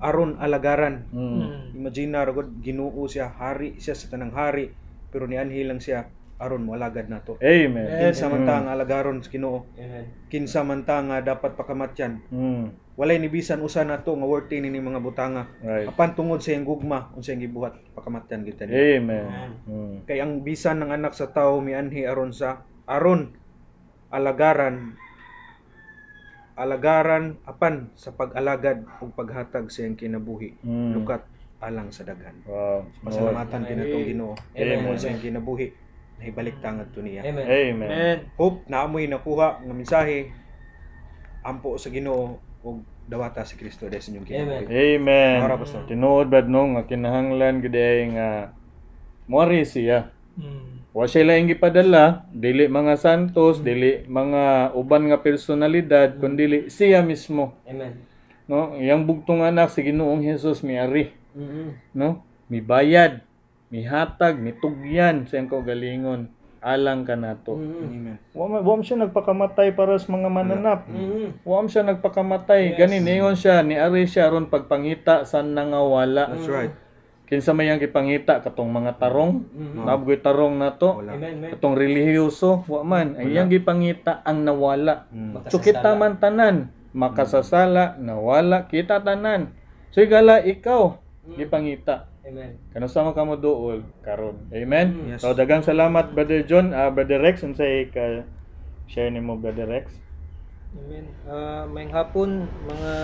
aron 0.00 0.36
alagaran. 0.40 1.08
Mm. 1.12 1.76
Imagine 1.76 2.10
na 2.12 2.24
ragod 2.24 2.48
Ginoo 2.64 3.04
siya, 3.04 3.28
hari 3.32 3.76
siya 3.76 3.96
sa 3.96 4.08
tanang 4.08 4.32
hari, 4.32 4.72
pero 5.12 5.28
nianhi 5.28 5.60
lang 5.64 5.80
siya 5.80 6.08
aron 6.40 6.64
moalagad 6.64 7.12
nato. 7.12 7.36
Amen. 7.44 7.84
Kinsa 8.00 8.32
man 8.32 8.48
ta 8.48 8.64
nga 8.64 8.72
alagaron 8.72 9.20
sa 9.20 9.28
Ginoo, 9.28 9.68
Amen. 9.76 10.04
kinsa 10.32 10.64
man 10.64 10.88
ta 10.88 11.04
nga 11.04 11.20
dapat 11.20 11.52
pakamatyan. 11.52 12.24
Mm. 12.32 12.89
Walay 13.00 13.16
ni 13.16 13.32
bisan 13.32 13.64
usa 13.64 13.80
nato 13.80 14.12
nga 14.12 14.28
worthy 14.28 14.60
ni 14.60 14.68
mga 14.76 15.00
butanga. 15.00 15.48
Right. 15.64 15.88
Apan 15.88 16.12
tungod 16.12 16.44
sa 16.44 16.52
iyang 16.52 16.68
gugma 16.68 17.08
unsa 17.16 17.32
iyang 17.32 17.48
gibuhat 17.48 17.72
pakamatyan 17.96 18.44
kita 18.44 18.68
niya. 18.68 19.00
Amen. 19.00 19.24
Mm. 19.64 19.94
Kay 20.04 20.20
ang 20.20 20.44
bisan 20.44 20.84
ng 20.84 20.92
anak 20.92 21.16
sa 21.16 21.32
tao 21.32 21.64
mianhi 21.64 22.04
aron 22.04 22.28
sa 22.36 22.60
aron 22.84 23.32
alagaran 24.12 25.00
alagaran 26.60 27.40
apan 27.48 27.88
sa 27.96 28.12
pag-alagad 28.12 28.84
ug 29.00 29.16
paghatag 29.16 29.72
sa 29.72 29.80
iyang 29.80 29.96
kinabuhi 29.96 30.60
Mm. 30.60 31.00
lukat 31.00 31.24
alang 31.64 31.88
sa 31.88 32.04
daghan. 32.04 32.36
Wow. 32.44 32.84
Pasalamatan 33.00 33.64
kinatong 33.64 34.04
Ginoo. 34.12 34.36
Amen. 34.52 35.00
Sa 35.00 35.08
iyang 35.08 35.24
kinabuhi 35.24 35.72
nahibalik 36.20 36.60
ta 36.60 36.76
ngadto 36.76 37.00
niya. 37.00 37.24
Amen. 37.24 37.48
Amen. 37.48 38.16
Hope 38.36 38.68
na 38.68 38.84
amoy 38.84 39.08
nakuha 39.08 39.64
nga 39.64 39.72
mensahe 39.72 40.28
ampo 41.40 41.80
sa 41.80 41.88
Ginoo 41.88 42.36
ug 42.60 42.84
dawata 43.10 43.42
si 43.42 43.58
Kristo 43.58 43.90
dahil 43.90 43.98
sa 43.98 44.08
inyong 44.14 44.26
kinabuhi. 44.30 44.70
Amen. 44.70 45.36
Mara, 45.42 45.58
Pastor. 45.58 45.82
Tinuod 45.90 46.30
bad 46.30 46.46
no 46.46 46.78
nga 46.78 46.86
kinahanglan 46.86 47.58
ay 47.66 48.00
nga 48.14 48.28
mori 49.26 49.66
siya. 49.66 50.14
Wa 50.90 51.06
siya 51.06 51.22
lang 51.26 51.50
gipadala, 51.50 52.26
dili 52.34 52.66
mga 52.66 52.94
santos, 52.98 53.62
dili 53.62 54.06
mga 54.06 54.74
uban 54.74 55.06
nga 55.10 55.18
personalidad, 55.22 56.18
kundi 56.18 56.66
siya 56.70 57.02
mismo. 57.02 57.54
Amen. 57.66 58.06
No, 58.50 58.74
iyang 58.74 59.06
bugtong 59.06 59.46
anak 59.46 59.70
si 59.70 59.86
Ginoong 59.86 60.26
Hesus 60.26 60.66
miari, 60.66 61.14
Mm. 61.30 61.94
no? 61.94 62.26
Mibayad, 62.50 63.22
mihatag, 63.70 64.42
mitugyan 64.42 65.30
sa 65.30 65.38
iyang 65.38 65.46
kaugalingon 65.46 66.26
alang 66.60 67.08
kanato. 67.08 67.56
Mm. 67.56 67.84
Amen. 67.88 68.16
Wa 68.36 68.60
wa 68.60 68.84
siya 68.84 69.00
nagpakamatay 69.00 69.72
para 69.72 69.96
sa 69.96 70.08
mga 70.12 70.28
mananap. 70.28 70.80
Mm. 70.86 71.40
Wa 71.44 71.64
man 71.64 71.72
siya 71.72 71.82
nagpakamatay. 71.88 72.76
Ganin 72.76 73.08
ingon 73.08 73.36
siya 73.36 73.64
ni 73.64 73.80
ari 73.80 74.04
siya 74.04 74.28
ron 74.28 74.52
pagpangita 74.52 75.24
sa 75.24 75.40
nangawala. 75.40 76.36
That's 76.36 76.48
right. 76.48 76.72
Kinsa 77.30 77.54
may 77.54 77.70
yang 77.70 77.78
gipangita 77.78 78.42
katong 78.42 78.74
mga 78.74 78.98
tarong, 78.98 79.46
Mm. 79.54 79.86
nabgoy 79.86 80.18
tarong 80.18 80.58
nato. 80.58 80.98
Katong 81.54 81.78
relihiyoso, 81.78 82.66
wa 82.66 82.82
man. 82.82 83.14
Ay 83.14 83.38
yang 83.38 83.46
gipangita 83.46 84.18
ang 84.26 84.42
nawala. 84.42 85.06
Mm. 85.14 85.46
So 85.46 85.62
kita 85.62 85.94
man 85.94 86.18
tanan, 86.18 86.74
makasasala, 86.90 88.02
nawala, 88.02 88.66
kita 88.66 88.98
tanan. 89.06 89.54
So 89.94 90.02
igala 90.02 90.42
ikaw 90.42 90.98
gipangita. 91.38 92.09
Amen. 92.30 92.62
Kano 92.70 92.86
sa 92.86 93.02
mga 93.02 93.18
kamo 93.18 93.34
duol 93.42 93.82
karon. 94.06 94.46
Amen. 94.54 95.10
Yes. 95.10 95.26
So 95.26 95.34
dagang 95.34 95.66
salamat 95.66 96.14
Brother 96.14 96.46
John, 96.46 96.70
ah, 96.70 96.86
Brother 96.86 97.18
Rex 97.18 97.42
unsay 97.42 97.90
ka 97.90 98.22
share 98.86 99.10
nimo 99.10 99.34
Brother 99.34 99.66
Rex. 99.66 99.90
Amen. 100.78 101.10
Ah, 101.26 101.66
mayang 101.66 101.90
hapon 101.90 102.46
mga 102.70 102.94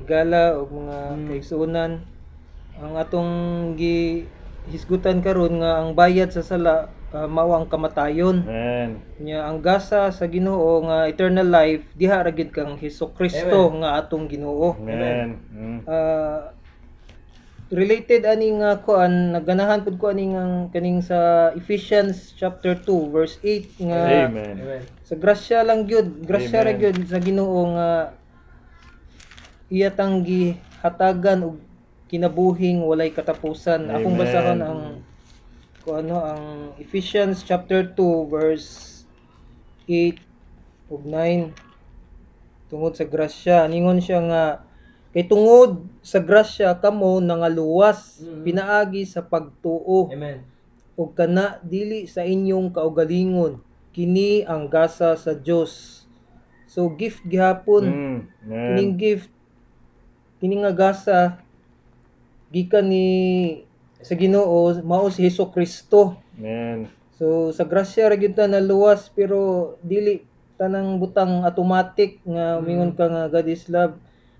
higala 0.00 0.56
o 0.56 0.64
mga 0.64 1.28
kaigsuonan 1.28 2.08
ang 2.80 2.92
atong 2.96 3.32
gi 3.76 4.24
hisgutan 4.72 5.20
karon 5.20 5.60
nga 5.60 5.84
ang 5.84 5.92
bayad 5.92 6.32
sa 6.32 6.40
sala 6.40 6.88
uh, 7.12 7.28
mao 7.28 7.52
ang 7.52 7.68
kamatayon. 7.68 8.48
Amen. 8.48 8.90
Nya 9.20 9.44
ang 9.44 9.60
gasa 9.60 10.08
sa 10.08 10.24
Ginoo 10.24 10.88
nga 10.88 11.04
eternal 11.04 11.52
life 11.52 11.84
diha 11.92 12.24
ra 12.24 12.32
gyud 12.32 12.48
kang 12.48 12.80
Hesus 12.80 13.12
Kristo 13.12 13.76
nga 13.84 14.00
atong 14.00 14.24
Ginoo. 14.24 14.72
Amen. 14.80 15.28
Mm. 15.52 15.78
Ah, 15.84 16.56
related 17.72 18.28
ani 18.28 18.60
nga 18.60 18.76
kuan 18.84 19.32
nagganahan 19.32 19.80
pud 19.80 19.96
ko 19.96 20.12
ani 20.12 20.36
nga 20.36 20.68
kaning 20.68 21.00
sa 21.00 21.48
Ephesians 21.56 22.36
chapter 22.36 22.76
2 22.76 23.14
verse 23.14 23.40
8 23.40 23.88
nga 23.88 24.00
Amen. 24.28 24.56
Amen. 24.60 24.82
sa 25.00 25.14
grasya 25.16 25.64
lang 25.64 25.88
gyud 25.88 26.28
grasya 26.28 26.60
ra 26.60 26.72
gyud 26.76 27.08
sa 27.08 27.16
Ginoo 27.16 27.72
nga 27.72 28.12
iya 29.72 29.88
tanggi 29.88 30.60
hatagan 30.84 31.48
og 31.48 31.56
kinabuhing 32.12 32.84
walay 32.84 33.08
katapusan 33.08 33.88
akong 33.88 34.12
Amen. 34.12 34.20
basahon 34.20 34.60
ang 34.60 34.80
ko 35.84 36.00
ano 36.00 36.16
ang 36.20 36.44
Ephesians 36.80 37.40
chapter 37.44 37.80
2 37.80 38.28
verse 38.28 39.04
8 39.88 40.20
ug 40.92 41.00
9 41.00 42.68
tungod 42.68 42.92
sa 42.92 43.08
grasya 43.08 43.68
ningon 43.68 44.04
siya 44.04 44.20
nga 44.20 44.44
kay 45.14 45.22
tungod 45.22 45.86
sa 46.02 46.18
grasya 46.18 46.74
kamo 46.74 47.22
nangaluwas 47.22 48.18
Mhm. 48.18 48.42
pinaagi 48.42 49.06
sa 49.06 49.22
pagtuo 49.22 50.10
Amen. 50.10 50.42
ug 50.94 51.14
kana 51.14 51.62
dili 51.62 52.04
sa 52.04 52.22
inyong 52.22 52.70
kaugalingon 52.70 53.62
kini 53.90 54.42
ang 54.42 54.66
gasa 54.66 55.14
sa 55.14 55.32
Dios 55.32 56.02
so 56.66 56.90
gift 56.90 57.22
gihapon 57.24 57.82
Mm. 57.86 58.18
Kining 58.44 58.94
gift 58.98 59.30
kini 60.38 60.58
nga 60.58 60.74
gasa 60.74 61.38
gikan 62.50 62.86
ni 62.86 63.06
sa 64.04 64.12
Ginoo 64.14 64.74
mao 64.82 65.08
si 65.08 65.22
Hesus 65.22 65.48
Kristo 65.48 66.18
Amen. 66.34 66.90
so 67.14 67.48
sa 67.50 67.62
grasya 67.62 68.10
ra 68.10 68.18
gyud 68.18 68.34
ta 68.34 68.44
naluwas 68.44 69.08
pero 69.08 69.74
dili 69.80 70.26
tanang 70.54 70.98
butang 70.98 71.42
automatic 71.42 72.18
nga 72.22 72.58
mingon 72.58 72.90
ka 72.92 73.06
nga 73.06 73.26
God 73.26 73.46
is 73.46 73.66
love 73.66 73.94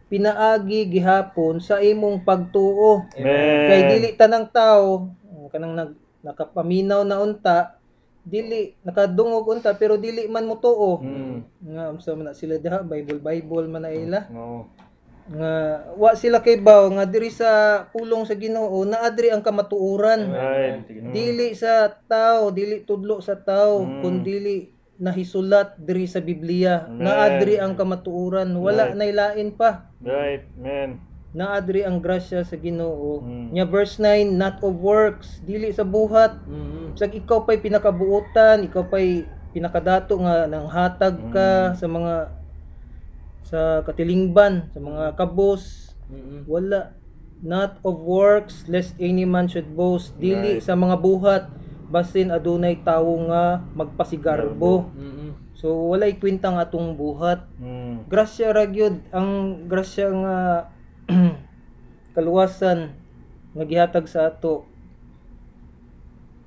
pinaagi 0.06 0.86
gihapon 0.88 1.58
sa 1.58 1.78
imong 1.78 2.22
pagtuo 2.22 3.04
Amen. 3.12 3.66
kay 3.66 3.80
dili 3.90 4.08
tanang 4.12 4.46
tao 4.46 5.10
oh, 5.10 5.48
kanang 5.48 5.74
nag 5.74 5.90
nakapaminaw 6.20 7.02
na 7.02 7.18
unta 7.18 7.76
dili 8.20 8.72
nakadungog 8.80 9.44
unta 9.50 9.72
pero 9.72 9.96
dili 9.96 10.24
man 10.24 10.44
mo 10.44 10.56
tuo 10.56 10.96
Mm. 10.96 11.36
nga 11.68 11.84
unsa 11.90 12.12
man 12.12 12.26
na 12.26 12.32
sila 12.32 12.56
diha 12.56 12.80
Bible 12.80 13.20
Bible 13.20 13.66
man 13.66 13.84
na 13.84 13.92
ila 13.92 14.20
No. 14.32 14.64
nga 15.24 15.52
wa 15.92 16.12
sila 16.12 16.40
kay 16.40 16.56
baw 16.56 16.88
nga 16.90 17.04
diri 17.04 17.28
sa 17.28 17.48
pulong 17.88 18.24
sa 18.24 18.32
Ginoo 18.32 18.84
naa 18.84 19.08
diri 19.08 19.28
ang 19.28 19.40
kamatuoran. 19.40 20.20
Mm. 20.20 21.12
dili 21.12 21.52
sa 21.52 21.88
tao 21.88 22.48
dili 22.48 22.80
tudlo 22.80 23.20
sa 23.20 23.36
tao 23.36 23.84
Mm. 23.84 24.00
kundi 24.00 24.36
nahisulat 24.96 25.74
diri 25.76 26.06
sa 26.06 26.22
Biblia 26.22 26.86
Amen. 26.86 27.02
naa 27.02 27.38
diri 27.38 27.58
ang 27.58 27.74
kamatuoran 27.74 28.46
wala 28.54 28.90
Right. 28.90 28.96
nay 28.96 29.10
lain 29.10 29.48
pa 29.52 29.90
Right. 29.98 30.46
Amen. 30.54 31.02
naadri 31.34 31.82
ang 31.82 31.98
grasya 31.98 32.46
sa 32.46 32.54
Ginoo. 32.54 33.18
Mm. 33.18 33.50
Nya 33.50 33.66
verse 33.66 33.98
9, 33.98 34.38
not 34.38 34.62
of 34.62 34.78
works, 34.78 35.42
dili 35.42 35.74
sa 35.74 35.82
buhat. 35.82 36.38
Mm. 36.46 36.94
Sag 36.94 37.10
ikaw 37.10 37.42
pa'y 37.42 37.58
pinakabuotan, 37.58 38.62
ikaw 38.62 38.86
pa'y 38.86 39.26
pinakadato 39.50 40.14
nga 40.22 40.46
nang 40.46 40.70
hatag 40.70 41.18
ka 41.34 41.74
sa 41.74 41.90
mga 41.90 42.30
sa 43.42 43.82
katilingban, 43.82 44.70
sa 44.70 44.78
mga 44.78 45.18
kabos. 45.18 45.90
Mm. 46.06 46.46
Wala 46.46 46.94
not 47.42 47.82
of 47.82 47.98
works 47.98 48.70
lest 48.70 48.94
any 49.02 49.26
man 49.26 49.50
should 49.50 49.74
boast. 49.74 50.14
Dili 50.16 50.56
Right. 50.56 50.62
sa 50.62 50.78
mga 50.78 51.02
buhat 51.02 51.50
basin 51.94 52.34
adunay 52.34 52.82
tawo 52.82 53.30
nga 53.30 53.62
magpasigarbo. 53.78 54.90
Mm. 54.90 55.30
So 55.54 55.94
walay 55.94 56.18
kwintang 56.18 56.58
atong 56.58 56.98
buhat. 56.98 57.46
Mm. 57.62 57.84
grasya 58.08 58.52
ra 58.52 58.64
gyud 58.68 59.00
ang 59.14 59.64
grasya 59.70 60.12
nga 60.12 60.36
kaluwasan 62.14 62.92
nga 63.54 63.64
gihatag 63.64 64.06
sa 64.10 64.28
ato 64.28 64.68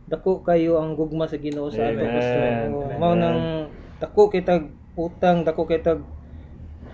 dako 0.07 0.39
kayo 0.39 0.79
ang 0.79 0.95
gugma 0.95 1.27
sa 1.27 1.35
Ginoo 1.35 1.67
sa 1.67 1.91
ato 1.91 2.05
Amen. 2.07 2.95
mao 2.95 3.13
nang 3.17 3.67
dako 3.99 4.31
kay 4.31 4.45
tag 4.45 4.71
utang 4.95 5.43
dako 5.43 5.67
kay 5.67 5.83
tag 5.83 5.99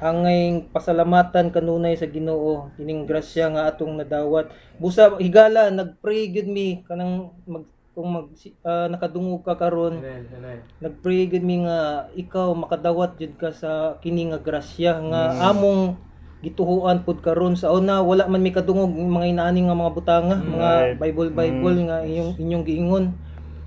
hangay 0.02 0.66
pasalamatan 0.74 1.54
kanunay 1.54 1.94
sa 1.94 2.10
Ginoo 2.10 2.74
kining 2.80 3.06
grasya 3.06 3.54
nga 3.54 3.70
atong 3.70 4.00
nadawat 4.00 4.50
busa 4.82 5.13
higala 5.22 5.70
nagpray 5.70 6.34
gyud 6.34 6.50
mi 6.50 6.82
kanang 6.88 7.30
mag 7.46 7.70
kung 7.94 8.10
mag 8.10 8.28
ah, 8.66 8.90
nakadungog 8.90 9.46
ka 9.46 9.54
karon 9.54 10.02
nagpray 10.82 11.30
gid 11.30 11.46
mi 11.46 11.62
nga 11.62 12.10
ikaw 12.18 12.50
makadawat 12.58 13.22
jud 13.22 13.38
ka 13.38 13.54
sa 13.54 14.02
kini 14.02 14.34
nga 14.34 14.42
grasya 14.42 14.98
nga 14.98 15.22
among 15.54 15.94
gituhuan 16.44 17.08
pud 17.08 17.24
karon. 17.24 17.56
Sa 17.56 17.72
una 17.72 18.04
wala 18.04 18.28
man 18.28 18.44
mi 18.44 18.52
kadungog 18.52 18.92
mga 18.92 19.32
inaani 19.32 19.64
nga 19.64 19.80
mga 19.80 19.96
butanga 19.96 20.36
mga 20.44 20.70
Right. 20.84 20.98
Bible 21.00 21.32
Bible 21.32 21.80
nga 21.88 22.04
inyong 22.04 22.36
inyong 22.36 22.64
giingon. 22.68 23.06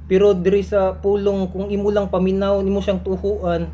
Pero 0.07 0.37
diri 0.37 0.63
sa 0.63 0.95
pulong 1.01 1.51
kung 1.51 1.73
imo 1.73 1.89
lang 1.91 2.13
paminaw 2.13 2.61
nimo 2.63 2.79
siyang 2.85 3.03
tuhuan 3.03 3.73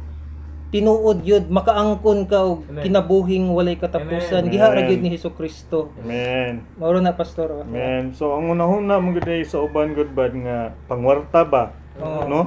tinuod 0.73 1.21
yun 1.21 1.45
makaangkon 1.53 2.25
ka 2.25 2.49
og 2.49 2.65
Amen. 2.65 2.81
kinabuhing 2.81 3.53
walay 3.53 3.77
katapusan 3.77 4.49
Amen. 4.49 4.53
giha 4.57 4.73
ra 4.73 4.81
Amen. 4.81 4.89
gyud 4.89 5.03
ni 5.05 5.11
Hesukristo 5.13 5.93
Amen. 6.01 6.65
Mauro 6.81 6.99
na 7.05 7.13
pastor. 7.13 7.61
oh. 7.61 7.69
Amen. 7.69 8.17
So 8.17 8.33
ang 8.33 8.49
unahuna 8.49 8.97
mo 8.97 9.13
gud 9.13 9.29
sa 9.45 9.61
uban 9.61 9.93
good 9.93 10.17
bad 10.17 10.33
nga 10.33 10.73
pangwarta 10.89 11.45
ba? 11.45 11.77
Oo. 12.01 12.25
No? 12.25 12.41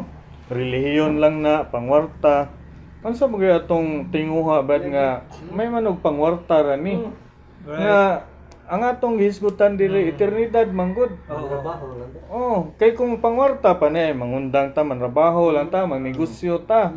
Relihiyon 0.49 1.21
lang 1.21 1.45
na 1.45 1.69
pangwarta. 1.69 2.49
Unsa 3.05 3.29
mo 3.29 3.37
gyud 3.37 3.61
atong 3.61 4.09
tinguha 4.09 4.65
bad 4.65 4.83
nga 4.89 5.21
may 5.53 5.69
manog 5.69 6.01
pangwarta 6.01 6.65
ra 6.65 6.75
ni? 6.81 7.05
Nga 7.69 8.25
ang 8.65 8.81
atong 8.81 9.21
hisgutan 9.21 9.77
diri 9.77 10.09
eternidad 10.09 10.65
manggod. 10.73 11.13
Trabaho 11.29 11.85
lang. 12.01 12.09
Oh, 12.33 12.73
kay 12.81 12.97
kung 12.97 13.21
pangwarta 13.21 13.77
pa 13.77 13.87
ni 13.93 14.09
mangundang 14.11 14.73
ta 14.73 14.81
manrabaho 14.81 15.53
lang 15.53 15.69
ta, 15.69 15.85
magnegosyo 15.85 16.65
ta. 16.65 16.89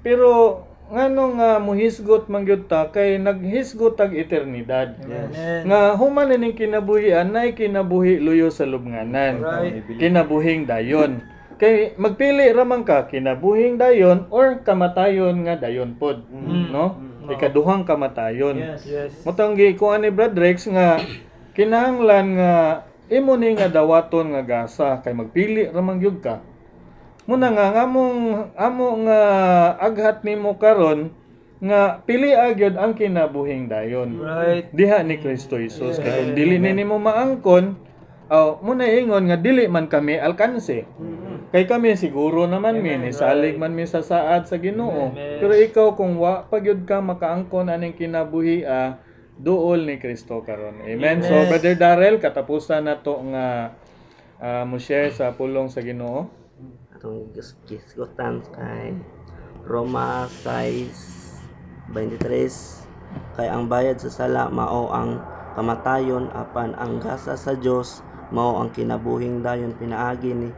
Pero 0.00 0.64
ngano 0.86 1.34
nga 1.34 1.58
muhisgot 1.58 2.30
man 2.30 2.46
gyud 2.46 2.70
ta 2.70 2.88
kay 2.94 3.18
naghisgot 3.18 3.98
tag 3.98 4.14
eternidad. 4.14 4.96
Amen. 5.02 5.66
Nga 5.66 5.80
human 5.98 6.30
ning 6.32 6.54
kinabuhian 6.54 7.28
nay 7.34 7.52
kinabuhi 7.58 8.22
luyo 8.22 8.48
sa 8.48 8.64
lubnganan. 8.64 9.42
Right. 9.42 9.82
Kinabuhing 9.98 10.64
dayon. 10.64 11.26
Kay 11.56 11.96
magpili 11.96 12.52
ra 12.52 12.68
man 12.68 12.84
ka 12.84 13.08
kinabuhing 13.08 13.80
dayon 13.80 14.28
or 14.28 14.60
kamatayon 14.60 15.48
nga 15.48 15.56
dayon 15.56 15.96
pod, 15.96 16.24
no? 16.68 17.00
Ikaduhang 17.32 17.82
kamatayon. 17.82 18.56
Yes. 18.58 18.82
Yes. 18.86 19.12
Mutang 19.26 19.58
gi 19.58 19.74
ko 19.74 19.90
ani 19.90 20.14
Brad 20.14 20.36
Rex 20.38 20.70
nga 20.70 21.00
kinahanglan 21.56 22.26
nga 22.38 22.52
imo 23.10 23.34
ni 23.34 23.54
nga 23.54 23.70
dawaton 23.70 24.34
nga 24.34 24.42
gasa 24.42 25.00
kay 25.02 25.14
magpili 25.14 25.66
ra 25.70 25.80
man 25.82 25.98
gyud 25.98 26.22
ka. 26.22 26.42
Muna 27.26 27.50
nga 27.50 27.74
nga 27.74 27.82
among 27.86 28.50
amo 28.54 28.86
nga 29.06 29.20
aghat 29.82 30.22
nimo 30.22 30.54
karon 30.54 31.10
nga 31.58 32.04
pili 32.04 32.36
agyod 32.36 32.76
ang 32.76 32.92
kinabuhing 32.92 33.66
dayon. 33.66 34.20
Right. 34.20 34.70
Diha 34.70 35.02
ni 35.02 35.18
Kristo 35.18 35.56
Jesus 35.56 35.98
kay 35.98 36.22
kung 36.22 36.38
dili 36.38 36.60
ni 36.60 36.70
nimo 36.76 37.00
maangkon 37.00 37.74
aw 38.26 38.58
muna 38.62 38.86
ingon 38.90 39.30
nga 39.30 39.38
dili 39.38 39.66
man 39.66 39.86
kami 39.90 40.18
alkanse. 40.18 40.86
Kay 41.56 41.64
kami 41.64 41.96
siguro 41.96 42.44
naman 42.44 42.84
mi 42.84 43.00
ni 43.00 43.16
salig 43.16 43.56
man 43.56 43.72
mi 43.72 43.88
sa 43.88 44.04
saad 44.04 44.44
sa 44.44 44.60
Ginoo. 44.60 45.16
Pero 45.16 45.56
ikaw 45.56 45.96
kung 45.96 46.20
wa 46.20 46.44
pagyud 46.44 46.84
ka 46.84 47.00
makaangkon 47.00 47.72
aning 47.72 47.96
kinabuhi 47.96 48.60
ah, 48.68 49.00
duol 49.40 49.88
ni 49.88 49.96
Kristo 49.96 50.44
karon. 50.44 50.84
Amen. 50.84 51.24
So 51.24 51.48
Brother 51.48 51.72
Darrell 51.72 52.20
katapusan 52.20 52.84
na 52.84 53.00
to 53.00 53.24
nga 53.32 53.72
ah, 54.36 54.68
mo 54.68 54.76
share 54.76 55.08
sa 55.08 55.32
pulong 55.32 55.72
sa 55.72 55.80
Ginoo. 55.80 56.28
atong 56.92 57.32
gis- 57.32 57.56
gisgutan 57.64 58.44
kay 58.52 58.92
Roma 59.64 60.28
6 60.44 61.92
23 61.92 63.36
kay 63.40 63.48
ang 63.48 63.64
bayad 63.68 63.96
sa 63.96 64.12
sala 64.12 64.52
mao 64.52 64.92
ang 64.92 65.24
kamatayon 65.56 66.28
apan 66.36 66.76
ang 66.76 67.00
gasa 67.00 67.32
sa 67.36 67.52
Dios 67.56 68.04
mao 68.28 68.60
ang 68.60 68.72
kinabuhing 68.76 69.40
dayon 69.40 69.72
pinaagi 69.76 70.36
ni 70.36 70.48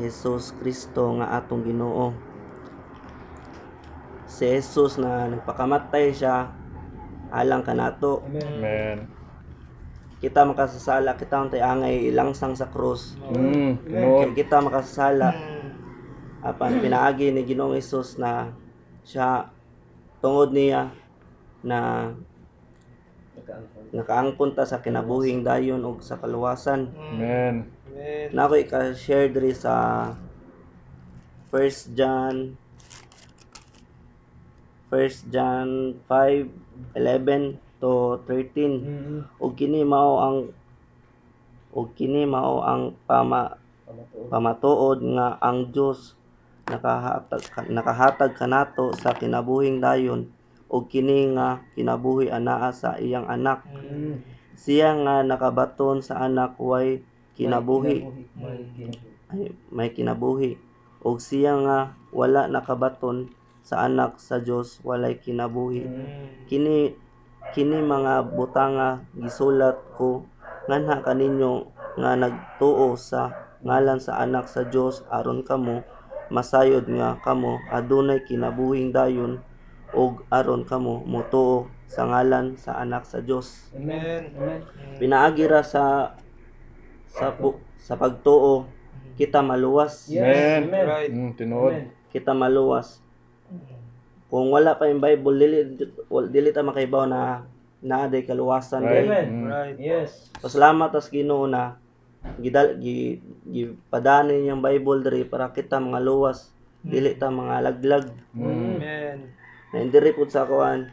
Jesus 0.00 0.56
Kristo 0.56 1.20
nga 1.20 1.36
atong 1.36 1.62
Ginoo. 1.62 2.16
Si 4.30 4.48
Jesus 4.48 4.96
na 4.96 5.28
nagpakamatay 5.28 6.16
siya 6.16 6.48
alang 7.30 7.62
kanato 7.62 8.26
Amen. 8.26 9.06
kita 10.18 10.42
makasasala 10.42 11.14
kita 11.14 11.46
ang 11.46 11.50
angay 11.52 12.10
ilangsang 12.10 12.58
sa 12.58 12.68
krus. 12.72 13.20
Mm, 13.30 14.34
kita 14.34 14.58
makasasala. 14.64 15.30
Apan 16.40 16.80
pinaagi 16.80 17.36
ni 17.36 17.44
Ginoong 17.44 17.76
Hesus 17.76 18.16
na 18.16 18.48
siya 19.04 19.52
tungod 20.24 20.56
niya 20.56 20.88
na 21.60 22.12
nakaangkon 23.92 24.56
ta 24.56 24.64
sa 24.64 24.80
kinabuhing 24.80 25.44
dayon 25.44 25.84
ug 25.84 26.00
sa 26.00 26.16
kaluwasan. 26.16 26.92
Amen. 26.96 27.68
Amen. 27.90 28.30
na 28.30 28.46
ako 28.46 28.54
ika-share 28.62 29.34
diri 29.34 29.50
sa 29.50 30.06
1 31.50 31.98
John 31.98 32.54
1 34.94 35.34
John 35.34 35.98
5:11 36.06 37.58
to 37.82 38.22
13 38.26 39.26
ug 39.42 39.50
kini 39.58 39.82
mao 39.82 40.22
ang 40.22 40.38
ug 41.74 41.88
kini 41.98 42.26
mao 42.26 42.62
ang 42.62 42.94
pama 43.06 43.58
pamatuod. 44.30 45.02
nga 45.18 45.38
ang 45.42 45.74
Dios 45.74 46.14
nakahatag 46.70 47.42
nakahatag 47.66 48.38
kanato 48.38 48.94
sa 48.94 49.10
kinabuhing 49.14 49.82
dayon. 49.82 50.30
Ug 50.70 50.86
kini 50.86 51.34
nga 51.34 51.66
kinabuhi 51.74 52.30
anaa 52.30 52.70
sa 52.70 52.94
iyang 52.94 53.26
anak. 53.26 53.66
Siya 54.54 54.94
nga 55.02 55.26
nakabaton 55.26 55.98
sa 55.98 56.22
anak 56.22 56.54
way 56.62 57.02
kinabuhi. 57.40 58.04
Ay, 59.32 59.56
may 59.72 59.90
kinabuhi. 59.96 60.60
Ug 61.00 61.16
siya 61.16 61.56
nga 61.64 61.96
wala 62.12 62.44
nakabaton 62.52 63.32
sa 63.64 63.88
anak 63.88 64.20
sa 64.20 64.36
Dios 64.36 64.84
walay 64.84 65.16
kinabuhi. 65.16 65.88
Kini 66.44 66.92
kini 67.56 67.80
mga 67.80 68.36
butanga 68.36 69.00
gisulat 69.16 69.80
ko 69.96 70.28
nganha 70.68 71.00
kaninyo 71.00 71.72
nga 71.98 72.14
nagtuo 72.14 72.94
sa 72.94 73.32
ngalan 73.64 73.98
sa 73.98 74.20
anak 74.22 74.46
sa 74.46 74.68
Dios 74.68 75.02
aron 75.10 75.42
kamo 75.42 75.82
masayod 76.30 76.86
nga 76.86 77.18
kamo 77.20 77.58
adunay 77.68 78.22
kinabuhing 78.22 78.94
dayon 78.94 79.42
ug 79.90 80.22
aron 80.30 80.62
kamo 80.62 81.02
motuo 81.02 81.66
sa 81.90 82.06
ngalan 82.06 82.54
sa 82.54 82.78
anak 82.78 83.02
sa 83.02 83.18
Dios 83.18 83.74
Amen. 83.74 84.30
pinaagi 85.02 85.50
ra 85.50 85.66
sa 85.66 86.14
sa 87.10 87.30
pu- 87.30 87.58
sa 87.76 87.94
pagtuo 87.94 88.64
kita 89.14 89.40
maluwas 89.40 90.08
Amen. 90.08 90.70
Right. 90.86 91.10
Mm, 91.10 91.32
tinuod. 91.34 91.74
kita 92.08 92.32
maluwas 92.32 93.02
kung 94.26 94.46
wala 94.48 94.74
pa 94.74 94.86
yung 94.86 94.98
Bible 94.98 95.34
dili 95.34 95.58
dili 96.28 96.48
ta 96.48 96.62
makaibaw 96.62 97.04
na 97.04 97.42
naa 97.80 98.06
day 98.06 98.22
kaluwasan 98.22 98.80
Right. 98.80 99.04
right. 99.04 99.28
Mm. 99.28 99.44
Right. 99.44 99.76
Yes. 99.76 100.30
Pasalamat 100.38 100.94
as 100.94 101.08
Ginoo 101.08 101.44
na 101.44 101.74
gidal 102.36 102.76
gi, 102.76 103.18
gi 103.44 103.62
padani 103.88 104.38
niyang 104.38 104.60
Bible 104.60 105.00
diri 105.00 105.24
para 105.24 105.48
kita 105.48 105.78
mga 105.78 105.98
luwas 105.98 106.52
dili 106.80 107.10
ta 107.12 107.26
mga 107.28 107.58
laglag 107.60 108.06
Mm. 108.30 108.46
Amen. 108.78 109.18
na 109.70 109.76
indiri 109.78 110.10
pud 110.12 110.28
sa 110.28 110.44
kuan 110.44 110.90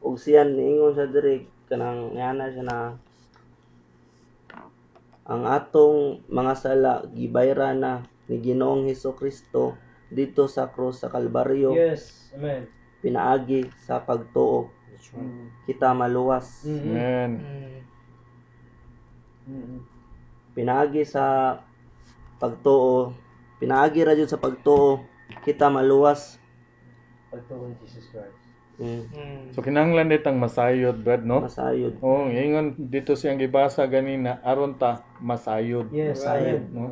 ug 0.00 0.14
siyan 0.14 0.52
niingon 0.52 0.92
sa 0.92 1.06
diri 1.06 1.36
kanang 1.64 2.12
yana 2.12 2.46
siya 2.46 2.62
na 2.62 2.78
ang 5.24 5.48
atong 5.48 6.20
mga 6.28 6.54
sala 6.56 6.92
gibayra 7.12 7.72
na 7.72 8.04
ni 8.28 8.40
Ginoong 8.40 8.88
Hesus 8.88 9.16
Kristo 9.16 9.76
dito 10.12 10.44
sa 10.48 10.68
krus 10.68 11.00
sa 11.00 11.08
Kalbaryo 11.08 11.72
Yes. 11.72 12.32
Amen. 12.36 12.68
pinaagi 13.00 13.68
sa 13.84 14.00
pagtuo 14.04 14.68
kita 15.68 15.92
maluwas 15.92 16.64
Amen. 16.64 17.30
Mm. 19.44 19.80
pinaagi 20.56 21.04
sa 21.04 21.56
pagtuo 22.40 23.12
pinaagi 23.60 24.00
ra 24.04 24.16
sa 24.24 24.40
pagtuo 24.40 25.04
kita 25.44 25.68
maluwas 25.68 26.40
Pagtuon 27.28 27.74
ni 27.74 27.76
Jesus 27.82 28.06
Christ. 28.14 28.43
Mm, 28.78 29.02
Mm. 29.14 29.40
So 29.54 29.62
kinahanglan 29.62 30.10
ditang 30.10 30.36
masayod, 30.42 30.98
Brad, 31.00 31.22
no? 31.22 31.46
masayod 31.46 31.98
Oh, 32.02 32.26
ingon 32.26 32.74
dito 32.90 33.14
siyang 33.14 33.38
gibasa 33.38 33.86
ganina 33.86 34.42
aron 34.42 34.74
ta 34.74 35.06
masayod. 35.22 35.90
Yes. 35.94 36.22
Masayod. 36.22 36.62
No? 36.74 36.84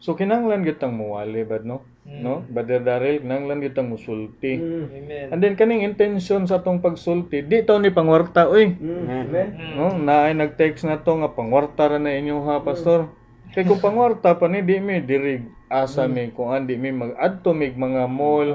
So 0.00 0.16
kinahanglan 0.16 0.64
gitang 0.64 0.96
muwali, 0.96 1.44
Brad, 1.46 1.62
no? 1.62 1.86
No? 2.02 2.42
Brother 2.48 2.82
Daryl, 2.82 3.22
kinahanglan 3.22 3.62
gitang 3.62 3.92
musulti. 3.92 4.58
Mm. 4.58 4.84
Amen. 4.90 5.26
And 5.30 5.38
then 5.38 5.54
kaning 5.54 5.86
intention 5.86 6.48
sa 6.50 6.64
tong 6.64 6.82
pagsulti, 6.82 7.46
di 7.46 7.62
to 7.62 7.78
ni 7.78 7.94
pangwarta 7.94 8.50
oy. 8.50 8.74
Mm. 8.74 9.04
Amen. 9.06 9.48
No, 9.78 9.94
naay 9.94 10.34
nag-text 10.34 10.88
na 10.88 10.98
to 10.98 11.20
nga 11.20 11.30
pangwarta 11.30 11.86
ra 11.86 11.98
na 12.02 12.16
inyo 12.16 12.42
ha, 12.48 12.58
pastor. 12.64 13.12
Kay 13.50 13.66
kung 13.66 13.82
pangwarta 13.82 14.38
pa 14.38 14.46
ni 14.46 14.62
di 14.62 14.78
mi 14.78 15.02
dirig 15.02 15.42
asa 15.66 16.06
mi 16.06 16.30
kung 16.30 16.54
andi 16.54 16.78
mi 16.78 16.94
mag 16.94 17.18
adto 17.18 17.50
mig 17.50 17.74
mga 17.74 18.06
mall. 18.06 18.50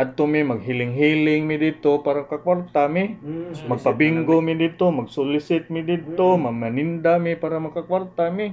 Adto 0.00 0.24
mi 0.24 0.40
maghiling-hiling 0.40 1.44
mi 1.44 1.60
dito 1.60 2.00
para 2.00 2.24
kakwarta 2.24 2.88
mi. 2.88 3.20
Mm. 3.20 3.68
Magpabingo 3.68 4.40
mi 4.40 4.56
dito, 4.56 4.88
magsolicit 4.88 5.68
mi 5.68 5.84
dito, 5.84 6.40
mamaninda 6.40 7.20
mi 7.20 7.36
para 7.36 7.60
makakwarta 7.60 8.32
mi. 8.32 8.48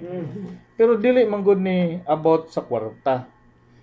Pero 0.76 1.00
dili 1.00 1.24
man 1.24 1.48
gud 1.48 1.64
ni 1.64 2.04
about 2.04 2.52
sa 2.52 2.68
kwarta. 2.68 3.32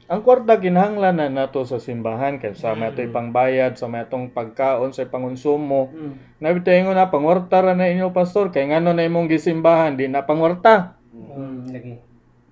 Ang 0.05 0.21
kwarta 0.21 0.61
kinahanglan 0.61 1.17
na 1.17 1.33
nato 1.33 1.65
sa 1.65 1.81
simbahan 1.81 2.37
kay 2.37 2.53
sa 2.53 2.77
may 2.77 2.93
ato'y 2.93 3.09
pangbayad, 3.09 3.81
sa 3.81 3.89
may 3.89 4.05
atong 4.05 4.37
pagkaon, 4.37 4.93
sa 4.93 5.09
pangonsumo. 5.09 5.89
Mm. 5.97 6.45
Nabitayin 6.45 6.85
ko 6.85 6.93
na 6.93 7.09
pangwarta 7.09 7.65
ra 7.65 7.73
na 7.73 7.89
inyo 7.89 8.13
pastor 8.13 8.53
kay 8.53 8.69
ngano 8.69 8.93
na 8.93 9.09
imong 9.09 9.33
gisimbahan 9.33 9.97
di 9.97 10.05
na 10.13 10.29
pangwarta. 10.29 11.01
Mm. 11.09 11.73
Lagi. 11.73 11.95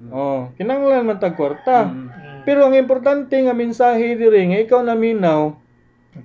Oh, 0.08 0.48
kinahanglan 0.56 1.04
man 1.04 1.20
tag 1.20 1.36
kwarta. 1.36 1.92
Mm. 1.92 2.21
Pero 2.42 2.66
ang 2.66 2.74
importante 2.74 3.34
nga 3.38 3.54
mensahe 3.54 4.18
diri 4.18 4.52
nga 4.52 4.58
ikaw 4.62 4.80
na 4.82 4.94
minaw 4.98 5.62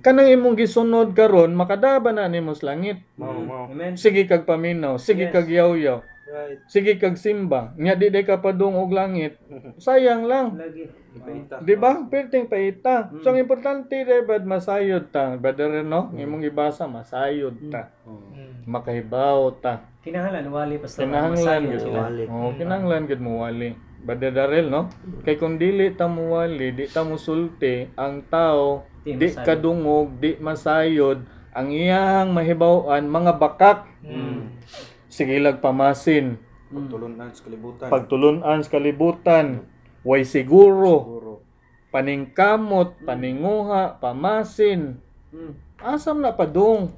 kanang 0.04 0.28
imong 0.28 0.56
gisunod 0.60 1.16
karon 1.16 1.56
makadaba 1.56 2.12
na 2.12 2.28
nimo 2.28 2.52
sa 2.52 2.72
langit. 2.72 3.00
Mao, 3.16 3.40
mao. 3.40 3.72
Amen. 3.72 3.96
Sige 3.96 4.28
kag 4.28 4.44
paminaw, 4.44 5.00
sige 5.00 5.28
Yes. 5.28 5.32
kag 5.32 5.48
yaw-yaw, 5.48 6.04
Right. 6.28 6.60
sige 6.68 7.00
kag 7.00 7.16
simba. 7.16 7.72
Nya 7.80 7.96
di 7.96 8.12
day 8.12 8.20
ka 8.20 8.36
padung 8.36 8.76
og 8.76 8.92
langit. 8.92 9.40
Sayang 9.80 10.28
lang. 10.28 10.60
Lagi. 10.60 10.84
Ipaita. 11.16 11.64
Di 11.64 11.72
ba? 11.72 12.04
Perting 12.04 12.46
paita. 12.52 13.08
So 13.24 13.32
ang 13.32 13.40
importante 13.40 13.96
rebad 13.96 14.44
masayod 14.44 15.08
ta. 15.08 15.40
Brother 15.40 15.80
no, 15.80 16.12
imong 16.12 16.44
ibasa 16.44 16.84
masayod 16.84 17.56
ta. 17.72 17.88
Mm. 18.04 18.68
Makahibaw 18.68 19.56
ta. 19.56 19.88
Kinahanglan 20.04 20.52
wali 20.52 20.76
pastor. 20.76 21.08
Kinahanglan 21.08 21.62
sila. 21.80 22.12
Wali. 22.12 22.24
Oh, 22.28 22.52
kinahanglan 22.52 23.08
gid 23.08 23.24
mo 23.24 23.40
wali. 23.40 23.72
Brother 23.72 23.87
Darrell 24.16 24.72
no? 24.72 24.88
Kay 25.20 25.36
kung 25.36 25.60
dili 25.60 25.92
ta 25.92 26.08
mo 26.08 26.38
wali, 26.40 26.72
di 26.72 26.88
ta 26.88 27.04
mo 27.04 27.20
sulti, 27.20 27.84
ang 27.92 28.24
tao 28.24 28.88
Di 29.04 29.16
di 29.16 29.28
kadungog, 29.32 30.20
di 30.20 30.36
masayod, 30.36 31.24
ang 31.52 31.68
iyang 31.68 32.32
mahibaw-an 32.32 33.08
mga 33.08 33.32
bakak. 33.36 33.88
Mm. 34.04 34.52
Sigilag 35.08 35.64
pamasin, 35.64 36.36
Pagtulunan 36.68 37.32
sa 37.32 37.40
kalibutan. 37.48 37.88
pagtulunan 37.88 38.58
sa 38.60 38.70
kalibutan, 38.70 39.46
way 40.04 40.22
siguro, 40.28 40.94
Siguro. 41.00 41.32
paningkamot, 41.88 43.00
paninguha, 43.08 43.96
pamasin. 43.96 45.00
Mm. 45.32 45.52
Asam 45.80 46.20
na 46.20 46.36
padung. 46.36 46.92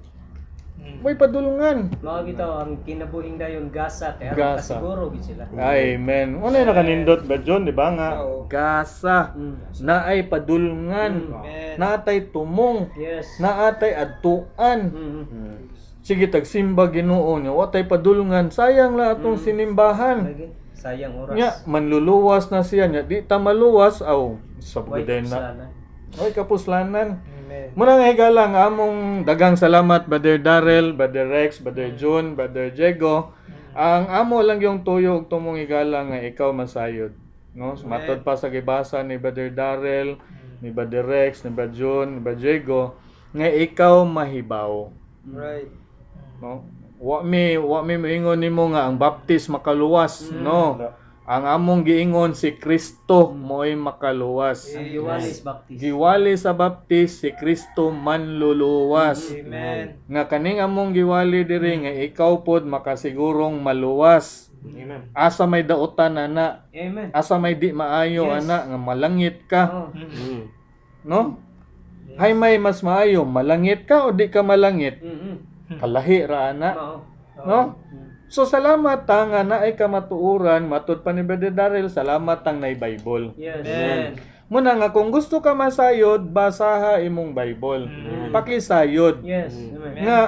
May 1.01 1.16
padulungan. 1.16 1.89
Mao 2.05 2.20
bitaw 2.20 2.61
ang 2.61 2.85
kinabuhing 2.85 3.41
dayon 3.41 3.72
gasa 3.72 4.20
kay 4.20 4.28
aron 4.28 4.37
Gasa. 4.37 4.76
kasiguro 4.76 5.09
gid 5.16 5.33
sila. 5.33 5.49
Amen. 5.57 6.28
Ano 6.37 6.53
yung 6.53 6.68
nakanindot 6.68 7.24
ba 7.24 7.41
John, 7.41 7.64
di 7.64 7.72
ba 7.72 7.89
nga? 7.97 8.20
Oo. 8.20 8.45
Gasa. 8.53 9.33
Mm. 9.33 9.57
Naay 9.81 10.18
padulungan. 10.28 11.12
Amen. 11.41 11.74
Naatay 11.81 12.28
tumong. 12.28 12.93
Yes. 13.01 13.41
Naatay 13.41 13.97
adtuan. 13.97 14.93
Mm. 14.93 15.24
Hmm. 15.24 15.57
Sige, 16.05 16.28
tagsimba 16.28 16.93
ginoo 16.93 17.33
niya. 17.41 17.57
Watay 17.57 17.89
padulungan. 17.89 18.53
Sayang 18.53 18.93
la 19.01 19.16
atong 19.16 19.41
sinimbahan. 19.41 20.20
Lagi. 20.28 20.53
Sayang 20.76 21.16
oras. 21.16 21.33
Nya, 21.37 21.49
manluluwas 21.64 22.53
na 22.53 22.61
siya 22.61 22.89
niya. 22.93 23.09
Di 23.09 23.24
ta 23.24 23.41
maluwas. 23.41 24.05
Aw, 24.05 24.37
sa 24.61 24.85
Way 24.85 25.24
na. 25.24 25.28
sana. 25.28 25.64
Ay, 26.20 26.33
kapuslanan. 26.37 27.20
Amen. 27.51 27.74
Muna 27.74 27.98
nga 27.98 28.07
higala 28.07 28.42
nga 28.46 28.62
among 28.70 29.26
dagang 29.26 29.59
salamat 29.59 30.07
Brother 30.07 30.38
Darrell, 30.38 30.94
Brother 30.94 31.26
Rex, 31.26 31.59
Brother 31.59 31.90
June, 31.98 32.38
Brother 32.38 32.70
Diego. 32.70 33.34
Ang 33.74 34.07
amo 34.07 34.38
lang 34.38 34.62
yung 34.62 34.86
tuyo 34.86 35.18
ug 35.18 35.26
tumong 35.26 35.59
higala 35.59 36.07
nga 36.07 36.22
ikaw 36.22 36.55
masayod. 36.55 37.11
No? 37.51 37.74
Matod 37.90 38.22
pa 38.22 38.38
sa 38.38 38.55
gibasa 38.55 39.03
ni 39.03 39.18
Brother 39.18 39.51
Darrell, 39.51 40.14
ni 40.62 40.70
Brother 40.70 41.03
Rex, 41.03 41.42
ni 41.42 41.51
Brother 41.51 41.74
June, 41.74 42.09
ni 42.14 42.20
Brother 42.22 42.38
Diego 42.38 42.94
nga 43.34 43.51
ikaw 43.51 44.07
mahibaw. 44.07 44.86
Right. 45.26 45.74
No? 46.38 46.62
Wa 47.03 47.26
mi 47.26 47.59
wa 47.59 47.82
mi 47.82 47.98
moingon 47.98 48.38
nimo 48.38 48.70
nga 48.70 48.86
ang 48.86 48.94
baptis 48.94 49.51
makaluwas, 49.51 50.30
no? 50.30 50.78
Ang 51.31 51.47
among 51.47 51.87
giingon 51.87 52.35
si 52.35 52.59
Kristo 52.59 53.31
mo'y 53.31 53.78
makaluwas. 53.78 54.66
Baptist. 54.66 55.78
Giwali 55.78 56.35
sa 56.35 56.51
baptis 56.51 57.22
si 57.22 57.31
Kristo 57.31 57.95
manluluwas. 57.95 59.31
Amen. 59.31 59.95
Nga 60.11 60.26
kaning 60.26 60.59
among 60.59 60.91
giwali 60.91 61.47
diri 61.47 61.87
nga 61.87 61.93
ikaw 61.95 62.43
pod 62.43 62.66
makasigurong 62.66 63.62
maluwas. 63.62 64.51
Amen. 64.66 65.07
Asa 65.14 65.47
may 65.47 65.62
dautan 65.62 66.18
ana, 66.18 66.66
Amen. 66.74 67.14
asa 67.14 67.39
may 67.39 67.55
di 67.55 67.70
maayo 67.70 68.26
Yes. 68.26 68.45
ana 68.45 68.57
nga 68.66 68.78
malangit 68.83 69.47
ka, 69.47 69.62
Oh. 69.70 69.89
Mm. 69.95 70.43
no? 71.07 71.39
Hay 72.18 72.35
may 72.35 72.59
mas 72.59 72.83
maayo, 72.83 73.22
malangit 73.22 73.87
ka 73.87 74.05
o 74.05 74.12
di 74.12 74.26
ka 74.26 74.43
malangit? 74.43 74.99
Mm. 74.99 75.37
Kalahi 75.78 76.18
ra 76.26 76.51
ana, 76.51 76.70
Mao. 76.74 76.97
no? 77.47 77.61
So 78.31 78.47
salamat 78.47 79.11
ta 79.11 79.26
nga 79.26 79.43
naay 79.43 79.74
ka 79.74 79.91
matuuran, 79.91 80.62
matud 80.70 81.03
pa 81.03 81.11
ni 81.11 81.26
Brother 81.26 81.51
Darrell, 81.51 81.91
salamat 81.91 82.47
tang 82.47 82.62
nay 82.62 82.78
Bible. 82.78 83.35
Yes. 83.35 83.66
Amen. 83.66 84.22
Muna 84.47 84.78
nga 84.78 84.95
kung 84.95 85.11
gusto 85.11 85.43
ka 85.43 85.51
masayod, 85.51 86.31
basaha 86.31 87.03
imong 87.03 87.35
Bible. 87.35 87.91
Pakisayod. 88.31 89.26
Yes. 89.26 89.59
Amen. 89.59 90.07
Nga 90.07 90.20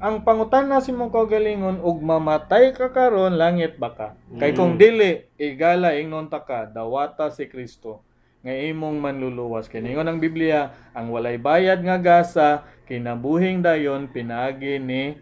ang 0.00 0.24
pangutan 0.24 0.72
na 0.72 0.80
si 0.80 0.88
mong 0.88 1.12
kagalingon 1.12 1.84
ug 1.84 2.00
mamatay 2.00 2.72
ka 2.72 2.88
karon 2.88 3.36
langit 3.36 3.76
baka. 3.76 4.16
Kay 4.40 4.56
kung 4.56 4.80
dili 4.80 5.28
igala 5.36 5.92
ingnon 6.00 6.32
ta 6.32 6.40
ka 6.40 6.64
dawata 6.64 7.28
si 7.28 7.44
Kristo 7.44 8.00
nga 8.40 8.56
imong 8.56 8.96
manluluwas 8.96 9.68
kay 9.68 9.84
ningon 9.84 10.08
ang 10.08 10.16
Biblia 10.16 10.72
ang 10.96 11.12
walay 11.12 11.36
bayad 11.36 11.84
nga 11.84 12.00
gasa 12.00 12.64
kinabuhing 12.88 13.60
dayon 13.60 14.08
pinaagi 14.08 14.80
ni. 14.80 15.20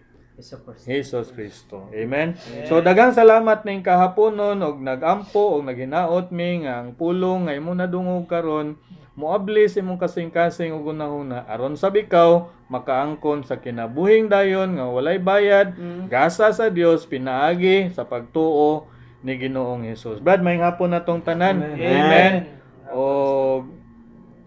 Jesus 0.87 1.35
Kristo. 1.35 1.91
Amen. 1.91 2.39
So 2.71 2.79
daghang 2.79 3.11
salamat 3.11 3.67
ning 3.67 3.83
kahaponon 3.83 4.63
og 4.63 4.79
nagampo 4.79 5.59
og 5.59 5.67
naghinaot 5.67 6.31
mi 6.31 6.63
nga 6.63 6.87
ang 6.87 6.95
pulong 6.95 7.51
nga 7.51 7.59
imo 7.59 7.75
nadungog 7.75 8.31
karon 8.31 8.79
moabli 9.19 9.67
sa 9.67 9.83
imong 9.83 9.99
kasing-kasing 9.99 10.71
ug 10.71 10.95
unahuna 10.95 11.43
aron 11.51 11.75
sa 11.75 11.91
bikaw 11.91 12.47
makaangkon 12.71 13.43
sa 13.43 13.59
kinabuhing 13.59 14.31
dayon 14.31 14.79
nga 14.79 14.87
walay 14.87 15.19
bayad 15.19 15.75
gasa 16.07 16.55
sa 16.55 16.71
Dios 16.71 17.03
pinaagi 17.03 17.91
sa 17.91 18.07
pagtuo 18.07 18.87
ni 19.27 19.35
Ginoong 19.35 19.83
Hesus. 19.91 20.23
Brad, 20.23 20.47
may 20.47 20.63
hapon 20.63 20.95
na 20.95 21.03
tong 21.03 21.19
tanan. 21.19 21.75
Amen. 21.75 22.47
O 22.95 23.67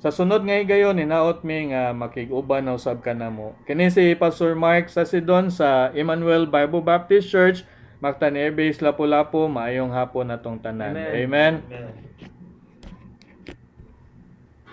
sa 0.02 0.10
sunod 0.10 0.42
nga 0.42 0.58
higayon 0.58 0.98
hinaot 0.98 1.46
mi 1.46 1.70
nga 1.70 1.94
makig-uban 1.94 2.66
na 2.66 2.74
usab 2.74 3.06
ka 3.06 3.14
namo. 3.14 3.54
Kini 3.70 3.94
si 3.94 4.18
Pastor 4.18 4.58
Mark 4.58 4.90
sa 4.90 5.06
Sidon 5.06 5.54
sa 5.54 5.94
Emmanuel 5.94 6.50
Bible 6.50 6.82
Baptist 6.82 7.30
Church, 7.30 7.62
Mactan 8.02 8.34
Air 8.34 8.50
Base 8.50 8.82
Lapu-Lapu, 8.82 9.46
maayong 9.46 9.94
hapon 9.94 10.34
na 10.34 10.42
tong 10.42 10.58
tanan. 10.58 10.98
Amen. 10.98 11.14
Amen. 11.14 11.54
Amen. 11.70 12.31